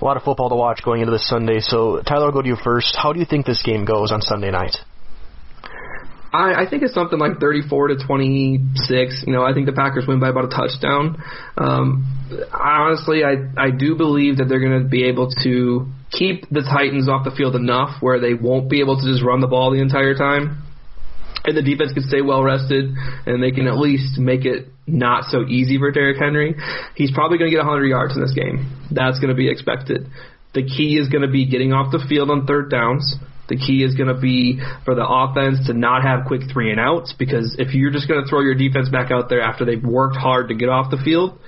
A 0.00 0.04
lot 0.04 0.16
of 0.16 0.22
football 0.22 0.48
to 0.48 0.54
watch 0.56 0.82
going 0.84 1.00
into 1.00 1.12
this 1.12 1.28
Sunday. 1.28 1.58
So 1.60 2.02
Tyler, 2.02 2.26
I'll 2.26 2.32
go 2.32 2.42
to 2.42 2.48
you 2.48 2.56
first. 2.62 2.96
How 3.00 3.12
do 3.12 3.20
you 3.20 3.26
think 3.26 3.46
this 3.46 3.62
game 3.62 3.84
goes 3.84 4.12
on 4.12 4.20
Sunday 4.22 4.50
night? 4.50 4.76
I, 6.34 6.64
I 6.64 6.68
think 6.68 6.82
it's 6.82 6.94
something 6.94 7.18
like 7.18 7.38
34 7.38 7.88
to 7.88 7.96
26. 8.04 9.24
You 9.24 9.32
know, 9.32 9.44
I 9.44 9.54
think 9.54 9.66
the 9.66 9.72
Packers 9.72 10.04
win 10.08 10.18
by 10.18 10.30
about 10.30 10.46
a 10.46 10.48
touchdown. 10.48 11.22
Um, 11.56 12.50
honestly, 12.52 13.22
I 13.22 13.34
I 13.56 13.70
do 13.70 13.94
believe 13.94 14.38
that 14.38 14.46
they're 14.48 14.60
going 14.60 14.82
to 14.82 14.88
be 14.88 15.04
able 15.04 15.30
to 15.44 15.86
keep 16.10 16.50
the 16.50 16.62
Titans 16.62 17.08
off 17.08 17.24
the 17.24 17.30
field 17.30 17.54
enough 17.54 18.02
where 18.02 18.18
they 18.18 18.34
won't 18.34 18.68
be 18.68 18.80
able 18.80 18.98
to 18.98 19.06
just 19.06 19.22
run 19.22 19.40
the 19.40 19.46
ball 19.46 19.70
the 19.70 19.80
entire 19.80 20.14
time. 20.14 20.62
And 21.44 21.56
the 21.56 21.62
defense 21.62 21.92
can 21.92 22.02
stay 22.02 22.22
well 22.22 22.42
rested, 22.42 22.90
and 23.26 23.42
they 23.42 23.52
can 23.52 23.68
at 23.68 23.78
least 23.78 24.18
make 24.18 24.44
it 24.44 24.68
not 24.86 25.24
so 25.30 25.44
easy 25.46 25.78
for 25.78 25.92
Derrick 25.92 26.16
Henry. 26.18 26.56
He's 26.96 27.12
probably 27.12 27.38
going 27.38 27.50
to 27.50 27.56
get 27.56 27.64
100 27.64 27.86
yards 27.86 28.16
in 28.16 28.22
this 28.22 28.34
game. 28.34 28.72
That's 28.90 29.20
going 29.20 29.28
to 29.28 29.36
be 29.36 29.50
expected. 29.50 30.08
The 30.54 30.64
key 30.64 30.96
is 30.98 31.08
going 31.08 31.22
to 31.22 31.30
be 31.30 31.46
getting 31.46 31.72
off 31.72 31.92
the 31.92 32.04
field 32.08 32.30
on 32.30 32.46
third 32.46 32.70
downs, 32.70 33.16
the 33.48 33.56
key 33.56 33.82
is 33.82 33.94
going 33.94 34.14
to 34.14 34.20
be 34.20 34.60
for 34.84 34.94
the 34.94 35.06
offense 35.06 35.66
to 35.66 35.74
not 35.74 36.02
have 36.02 36.26
quick 36.26 36.42
three 36.52 36.70
and 36.70 36.80
outs 36.80 37.14
because 37.18 37.56
if 37.58 37.74
you're 37.74 37.90
just 37.90 38.08
going 38.08 38.22
to 38.22 38.28
throw 38.28 38.40
your 38.40 38.54
defense 38.54 38.88
back 38.88 39.10
out 39.10 39.28
there 39.28 39.40
after 39.40 39.64
they've 39.64 39.84
worked 39.84 40.16
hard 40.16 40.48
to 40.48 40.54
get 40.54 40.68
off 40.68 40.90
the 40.90 40.96
field, 40.96 41.38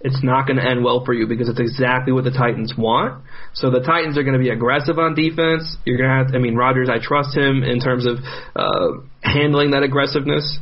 it's 0.00 0.22
not 0.22 0.46
going 0.46 0.58
to 0.58 0.64
end 0.64 0.84
well 0.84 1.04
for 1.04 1.14
you 1.14 1.26
because 1.26 1.48
it's 1.48 1.60
exactly 1.60 2.12
what 2.12 2.24
the 2.24 2.30
Titans 2.30 2.74
want. 2.76 3.24
So 3.54 3.70
the 3.70 3.80
Titans 3.80 4.18
are 4.18 4.22
going 4.22 4.36
to 4.36 4.42
be 4.42 4.50
aggressive 4.50 4.98
on 4.98 5.14
defense. 5.14 5.76
You're 5.84 5.96
going 5.96 6.10
to 6.10 6.16
have, 6.16 6.28
to, 6.32 6.36
I 6.36 6.40
mean, 6.40 6.54
Rodgers, 6.54 6.90
I 6.90 6.98
trust 7.00 7.36
him 7.36 7.62
in 7.62 7.80
terms 7.80 8.06
of 8.06 8.18
uh, 8.54 9.00
handling 9.22 9.70
that 9.70 9.82
aggressiveness. 9.82 10.58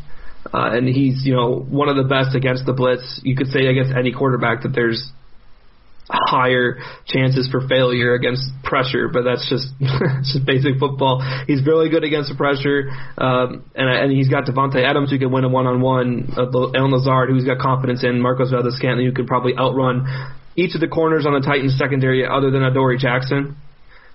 Uh, 0.53 0.71
and 0.73 0.87
he's, 0.87 1.27
you 1.27 1.35
know, 1.35 1.59
one 1.59 1.89
of 1.89 1.97
the 1.97 2.05
best 2.05 2.37
against 2.37 2.65
the 2.67 2.73
blitz. 2.73 3.21
You 3.25 3.35
could 3.35 3.49
say 3.49 3.67
against 3.67 3.93
any 3.97 4.13
quarterback 4.13 4.63
that 4.63 4.73
there's 4.73 5.11
higher 6.09 6.79
chances 7.07 7.49
for 7.51 7.67
failure 7.67 8.15
against 8.15 8.43
pressure, 8.63 9.09
but 9.09 9.23
that's 9.23 9.49
just 9.49 9.69
it's 9.81 10.35
just 10.35 10.47
basic 10.47 10.79
football. 10.79 11.25
He's 11.47 11.65
really 11.67 11.89
good 11.89 12.05
against 12.05 12.29
the 12.31 12.37
pressure, 12.37 12.91
um, 13.17 13.65
and 13.75 13.89
and 13.89 14.13
he's 14.13 14.29
got 14.29 14.45
Davante 14.45 14.85
Adams 14.85 15.11
who 15.11 15.19
can 15.19 15.33
win 15.33 15.45
a 15.45 15.49
one 15.49 15.67
on 15.67 15.81
one, 15.81 16.33
Allen 16.37 16.91
Lazard 16.93 17.31
who's 17.31 17.45
got 17.45 17.59
confidence 17.59 18.05
in, 18.05 18.21
Marquez 18.21 18.51
Valdes-Scantling 18.51 19.07
who 19.07 19.13
could 19.13 19.27
probably 19.27 19.57
outrun 19.57 20.07
each 20.57 20.75
of 20.75 20.81
the 20.81 20.89
corners 20.89 21.27
on 21.27 21.33
the 21.33 21.41
Titans 21.41 21.77
secondary 21.79 22.25
other 22.27 22.51
than 22.51 22.63
Adoree 22.63 22.99
Jackson. 22.99 23.57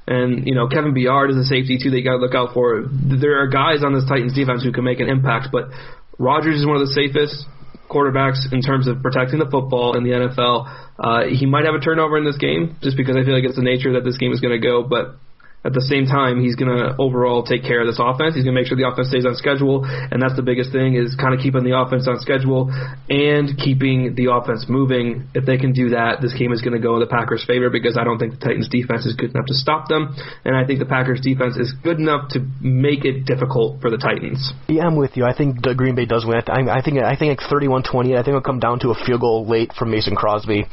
And 0.08 0.48
you 0.48 0.56
know 0.56 0.68
Kevin 0.68 0.94
Byard 0.94 1.30
is 1.30 1.38
a 1.38 1.44
safety 1.44 1.78
too. 1.82 1.90
You 1.90 2.04
got 2.04 2.18
to 2.18 2.18
look 2.18 2.34
out 2.36 2.54
for. 2.54 2.86
There 2.90 3.42
are 3.42 3.48
guys 3.48 3.84
on 3.84 3.94
this 3.94 4.06
Titans 4.08 4.34
defense 4.34 4.64
who 4.64 4.72
can 4.72 4.84
make 4.84 5.00
an 5.00 5.10
impact, 5.10 5.50
but 5.52 5.70
Rodgers 6.18 6.60
is 6.62 6.66
one 6.66 6.76
of 6.76 6.82
the 6.82 6.94
safest 6.94 7.46
quarterbacks 7.90 8.52
in 8.52 8.62
terms 8.62 8.88
of 8.88 9.02
protecting 9.02 9.40
the 9.40 9.50
football 9.50 9.98
in 9.98 10.04
the 10.04 10.12
NFL. 10.12 10.70
Uh, 10.98 11.24
he 11.36 11.46
might 11.46 11.66
have 11.66 11.76
a 11.76 11.80
turnover 11.80 12.18
in 12.18 12.26
this 12.26 12.38
game 12.38 12.78
just 12.82 12.96
because 12.96 13.16
I 13.16 13.24
feel 13.24 13.34
like 13.34 13.44
it's 13.44 13.56
the 13.56 13.64
nature 13.64 13.94
that 13.94 14.04
this 14.04 14.18
game 14.18 14.32
is 14.32 14.40
going 14.40 14.54
to 14.54 14.66
go. 14.66 14.84
But 14.84 15.16
at 15.64 15.74
the 15.74 15.84
same 15.84 16.06
time, 16.08 16.40
he's 16.40 16.56
going 16.56 16.72
to 16.72 16.96
overall 16.96 17.44
take 17.44 17.64
care 17.64 17.82
of 17.84 17.88
this 17.88 18.00
offense. 18.00 18.36
He's 18.36 18.48
going 18.48 18.56
to 18.56 18.60
make 18.60 18.68
sure 18.68 18.80
the 18.80 18.88
offense 18.88 19.12
stays 19.12 19.28
on 19.28 19.36
schedule, 19.36 19.84
and 19.84 20.24
that's 20.24 20.36
the 20.40 20.46
biggest 20.46 20.72
thing 20.72 20.96
is 20.96 21.20
kind 21.20 21.36
of 21.36 21.44
keeping 21.44 21.68
the 21.68 21.76
offense 21.76 22.08
on 22.08 22.16
schedule 22.24 22.72
and 23.12 23.52
keeping 23.60 24.16
the 24.16 24.32
offense 24.32 24.72
moving. 24.72 25.28
If 25.36 25.44
they 25.44 25.58
can 25.60 25.76
do 25.76 25.92
that, 25.92 26.24
this 26.24 26.32
game 26.32 26.56
is 26.56 26.64
going 26.64 26.80
to 26.80 26.84
go 26.84 26.96
in 26.96 27.04
the 27.04 27.12
Packers' 27.12 27.44
favor 27.44 27.68
because 27.68 28.00
I 28.00 28.08
don't 28.08 28.16
think 28.16 28.40
the 28.40 28.42
Titans' 28.42 28.72
defense 28.72 29.04
is 29.04 29.20
good 29.20 29.36
enough 29.36 29.52
to 29.52 29.56
stop 29.56 29.92
them, 29.92 30.16
and 30.48 30.56
I 30.56 30.64
think 30.64 30.80
the 30.80 30.88
Packers' 30.88 31.20
defense 31.20 31.60
is 31.60 31.76
good 31.84 32.00
enough 32.00 32.32
to 32.40 32.46
make 32.64 33.04
it 33.04 33.28
difficult 33.28 33.82
for 33.84 33.92
the 33.92 34.00
Titans. 34.00 34.56
Yeah, 34.72 34.88
I'm 34.88 34.96
with 34.96 35.20
you. 35.20 35.26
I 35.26 35.36
think 35.36 35.60
the 35.62 35.76
Green 35.76 35.96
Bay 35.96 36.06
does 36.06 36.24
win. 36.24 36.40
I, 36.48 36.80
I 36.80 36.82
think 36.82 37.04
I 37.04 37.20
think 37.20 37.36
like 37.36 37.44
31-20. 37.44 38.16
I 38.16 38.24
think 38.24 38.32
it'll 38.32 38.42
come 38.42 38.60
down 38.64 38.80
to 38.88 38.92
a 38.92 38.98
field 39.06 39.22
goal 39.22 39.44
late 39.44 39.74
from 39.76 39.92
Mason 39.92 40.16
Crosby. 40.16 40.64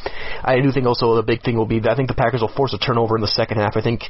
I 0.46 0.60
do 0.60 0.70
think 0.70 0.86
also 0.86 1.16
the 1.16 1.26
big 1.26 1.42
thing 1.42 1.56
will 1.56 1.66
be 1.66 1.80
that 1.80 1.90
I 1.90 1.96
think 1.96 2.08
the 2.08 2.14
Packers 2.14 2.40
will 2.40 2.54
force 2.54 2.72
a 2.72 2.78
turnover 2.78 3.16
in 3.16 3.22
the 3.22 3.34
second 3.34 3.58
half. 3.58 3.76
I 3.76 3.82
think 3.82 4.02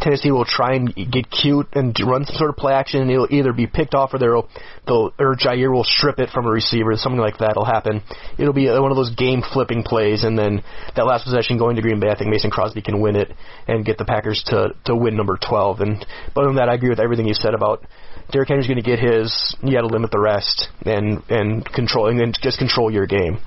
Tennessee 0.00 0.23
will 0.30 0.44
try 0.44 0.74
and 0.74 0.94
get 0.94 1.30
cute 1.30 1.68
and 1.72 1.96
run 2.04 2.24
some 2.24 2.36
sort 2.36 2.50
of 2.50 2.56
play 2.56 2.72
action, 2.72 3.00
and 3.00 3.10
it'll 3.10 3.32
either 3.32 3.52
be 3.52 3.66
picked 3.66 3.94
off 3.94 4.14
or 4.14 4.18
they'll, 4.18 4.48
they'll 4.86 5.12
or 5.18 5.36
Jaire 5.36 5.72
will 5.72 5.84
strip 5.84 6.18
it 6.18 6.30
from 6.30 6.46
a 6.46 6.50
receiver. 6.50 6.96
Something 6.96 7.20
like 7.20 7.38
that 7.38 7.54
will 7.56 7.64
happen. 7.64 8.02
It'll 8.38 8.52
be 8.52 8.68
one 8.68 8.90
of 8.90 8.96
those 8.96 9.14
game 9.14 9.42
flipping 9.42 9.82
plays, 9.82 10.24
and 10.24 10.38
then 10.38 10.62
that 10.96 11.06
last 11.06 11.24
possession 11.24 11.58
going 11.58 11.76
to 11.76 11.82
Green 11.82 12.00
Bay, 12.00 12.08
I 12.10 12.16
think 12.16 12.30
Mason 12.30 12.50
Crosby 12.50 12.82
can 12.82 13.00
win 13.00 13.16
it 13.16 13.32
and 13.66 13.84
get 13.84 13.98
the 13.98 14.04
Packers 14.04 14.42
to 14.46 14.74
to 14.84 14.96
win 14.96 15.16
number 15.16 15.36
12. 15.36 15.80
And 15.80 16.06
but 16.34 16.42
other 16.42 16.48
than 16.48 16.56
that, 16.56 16.68
I 16.68 16.74
agree 16.74 16.90
with 16.90 17.00
everything 17.00 17.26
you 17.26 17.34
said 17.34 17.54
about 17.54 17.84
Derrick 18.30 18.48
Henry's 18.48 18.66
going 18.66 18.82
to 18.82 18.82
get 18.82 18.98
his. 18.98 19.54
You 19.62 19.72
got 19.72 19.82
to 19.82 19.86
limit 19.88 20.10
the 20.10 20.20
rest 20.20 20.68
and 20.84 21.22
and 21.28 21.64
control 21.64 22.08
and 22.08 22.38
just 22.42 22.58
control 22.58 22.90
your 22.90 23.06
game. 23.06 23.38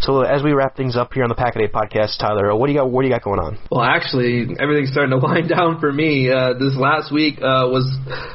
So 0.00 0.20
as 0.20 0.42
we 0.42 0.52
wrap 0.52 0.76
things 0.76 0.96
up 0.96 1.12
here 1.12 1.22
on 1.22 1.28
the 1.28 1.34
Pack 1.34 1.56
a 1.56 1.60
Day 1.60 1.68
podcast, 1.68 2.18
Tyler, 2.18 2.54
what 2.54 2.66
do 2.66 2.72
you 2.72 2.78
got? 2.78 2.90
What 2.90 3.02
do 3.02 3.08
you 3.08 3.14
got 3.14 3.22
going 3.22 3.40
on? 3.40 3.58
Well, 3.70 3.82
actually, 3.82 4.46
everything's 4.58 4.90
starting 4.90 5.10
to 5.10 5.18
wind 5.22 5.48
down 5.48 5.80
for 5.80 5.92
me. 5.92 6.30
Uh, 6.30 6.54
this 6.54 6.76
last 6.76 7.12
week 7.12 7.38
uh, 7.38 7.66
was 7.72 7.86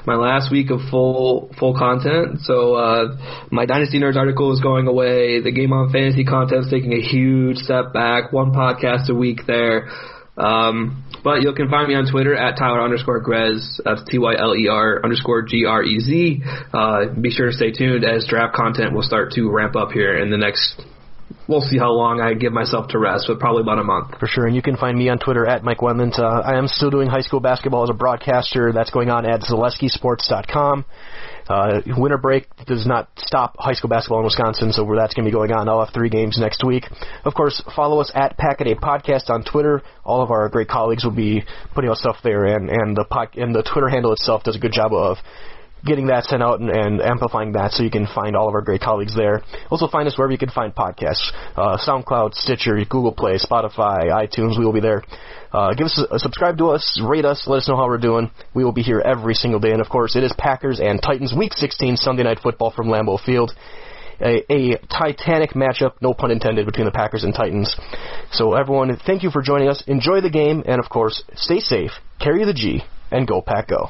my 0.05 0.15
last 0.15 0.51
week 0.51 0.71
of 0.71 0.79
full 0.89 1.53
full 1.59 1.77
content. 1.77 2.41
So 2.41 2.75
uh, 2.75 3.17
my 3.51 3.65
Dynasty 3.65 3.99
Nerds 3.99 4.17
article 4.17 4.51
is 4.53 4.59
going 4.59 4.87
away. 4.87 5.41
The 5.41 5.51
Game 5.51 5.73
on 5.73 5.91
Fantasy 5.91 6.25
content 6.25 6.65
is 6.65 6.71
taking 6.71 6.93
a 6.93 7.01
huge 7.01 7.57
step 7.57 7.93
back. 7.93 8.33
One 8.33 8.51
podcast 8.51 9.09
a 9.09 9.15
week 9.15 9.41
there. 9.47 9.89
Um, 10.37 11.03
but 11.23 11.41
you 11.41 11.53
can 11.53 11.69
find 11.69 11.87
me 11.87 11.95
on 11.95 12.09
Twitter 12.09 12.33
at 12.35 12.57
Tyler 12.57 12.81
underscore 12.81 13.19
Grez. 13.19 13.79
That's 13.83 14.03
T 14.05 14.17
Y 14.17 14.33
L 14.37 14.55
E 14.55 14.67
R 14.67 15.01
underscore 15.03 15.43
G 15.43 15.65
R 15.65 15.83
E 15.83 15.99
Z. 15.99 16.41
Uh, 16.73 17.05
be 17.19 17.29
sure 17.29 17.47
to 17.47 17.53
stay 17.53 17.71
tuned 17.71 18.05
as 18.05 18.25
draft 18.27 18.55
content 18.55 18.93
will 18.93 19.03
start 19.03 19.31
to 19.33 19.51
ramp 19.51 19.75
up 19.75 19.91
here 19.91 20.17
in 20.17 20.31
the 20.31 20.37
next 20.37 20.81
we'll 21.51 21.61
see 21.61 21.77
how 21.77 21.91
long 21.91 22.21
I 22.21 22.33
give 22.33 22.53
myself 22.53 22.87
to 22.89 22.97
rest, 22.97 23.25
but 23.27 23.39
probably 23.39 23.61
about 23.61 23.77
a 23.77 23.83
month. 23.83 24.17
For 24.19 24.27
sure. 24.27 24.47
And 24.47 24.55
you 24.55 24.61
can 24.61 24.77
find 24.77 24.97
me 24.97 25.09
on 25.09 25.19
Twitter 25.19 25.45
at 25.45 25.63
Mike 25.63 25.79
Wendlandt. 25.79 26.17
Uh, 26.17 26.41
I 26.41 26.57
am 26.57 26.67
still 26.67 26.89
doing 26.89 27.07
high 27.07 27.21
school 27.21 27.41
basketball 27.41 27.83
as 27.83 27.89
a 27.89 27.93
broadcaster. 27.93 28.71
That's 28.71 28.89
going 28.89 29.09
on 29.09 29.25
at 29.25 29.41
ZaleskiSports.com. 29.41 30.85
Uh, 31.49 31.81
winter 31.97 32.17
break 32.17 32.47
does 32.65 32.87
not 32.87 33.09
stop 33.17 33.55
high 33.59 33.73
school 33.73 33.89
basketball 33.89 34.19
in 34.19 34.25
Wisconsin, 34.25 34.71
so 34.71 34.87
that's 34.95 35.13
going 35.13 35.25
to 35.25 35.29
be 35.29 35.33
going 35.33 35.51
on. 35.51 35.67
I'll 35.67 35.83
have 35.83 35.93
three 35.93 36.09
games 36.09 36.37
next 36.39 36.63
week. 36.63 36.85
Of 37.25 37.33
course, 37.33 37.61
follow 37.75 37.99
us 37.99 38.09
at 38.15 38.37
Packaday 38.37 38.79
Podcast 38.79 39.29
on 39.29 39.43
Twitter. 39.43 39.81
All 40.05 40.21
of 40.21 40.31
our 40.31 40.47
great 40.47 40.69
colleagues 40.69 41.03
will 41.03 41.11
be 41.11 41.43
putting 41.75 41.89
out 41.89 41.97
stuff 41.97 42.17
there, 42.23 42.45
and 42.45 42.69
and 42.69 42.95
the 42.95 43.05
and 43.35 43.53
the 43.53 43.63
Twitter 43.63 43.89
handle 43.89 44.13
itself 44.13 44.43
does 44.43 44.55
a 44.55 44.59
good 44.59 44.71
job 44.71 44.93
of 44.93 45.17
getting 45.85 46.07
that 46.07 46.25
sent 46.25 46.43
out 46.43 46.59
and, 46.59 46.69
and, 46.69 47.01
amplifying 47.01 47.53
that 47.53 47.71
so 47.71 47.83
you 47.83 47.89
can 47.89 48.07
find 48.13 48.35
all 48.35 48.47
of 48.47 48.53
our 48.53 48.61
great 48.61 48.81
colleagues 48.81 49.15
there. 49.15 49.41
Also 49.69 49.87
find 49.87 50.07
us 50.07 50.17
wherever 50.17 50.31
you 50.31 50.37
can 50.37 50.49
find 50.49 50.73
podcasts. 50.73 51.31
Uh, 51.55 51.77
SoundCloud, 51.77 52.33
Stitcher, 52.35 52.77
Google 52.85 53.11
Play, 53.11 53.37
Spotify, 53.37 54.09
iTunes, 54.09 54.57
we 54.57 54.65
will 54.65 54.73
be 54.73 54.79
there. 54.79 55.03
Uh, 55.51 55.73
give 55.73 55.85
us 55.85 56.01
a, 56.11 56.19
subscribe 56.19 56.57
to 56.59 56.67
us, 56.67 57.01
rate 57.03 57.25
us, 57.25 57.45
let 57.47 57.57
us 57.57 57.67
know 57.67 57.75
how 57.75 57.87
we're 57.87 57.97
doing. 57.97 58.31
We 58.53 58.63
will 58.63 58.71
be 58.71 58.83
here 58.83 59.01
every 59.03 59.33
single 59.33 59.59
day. 59.59 59.71
And 59.71 59.81
of 59.81 59.89
course, 59.89 60.15
it 60.15 60.23
is 60.23 60.33
Packers 60.37 60.79
and 60.79 61.01
Titans 61.01 61.33
Week 61.37 61.53
16 61.53 61.97
Sunday 61.97 62.23
Night 62.23 62.39
Football 62.41 62.71
from 62.71 62.87
Lambeau 62.87 63.19
Field. 63.19 63.51
A, 64.23 64.45
a, 64.53 64.77
titanic 64.87 65.53
matchup, 65.53 65.93
no 65.99 66.13
pun 66.13 66.29
intended, 66.29 66.67
between 66.67 66.85
the 66.85 66.91
Packers 66.91 67.23
and 67.23 67.33
Titans. 67.33 67.75
So, 68.31 68.53
everyone, 68.53 68.95
thank 69.03 69.23
you 69.23 69.31
for 69.31 69.41
joining 69.41 69.67
us. 69.67 69.83
Enjoy 69.87 70.21
the 70.21 70.29
game, 70.29 70.61
and 70.67 70.79
of 70.79 70.89
course, 70.89 71.23
stay 71.33 71.59
safe, 71.59 71.89
carry 72.19 72.45
the 72.45 72.53
G, 72.53 72.83
and 73.09 73.27
go, 73.27 73.41
Pack, 73.41 73.69
go. 73.69 73.89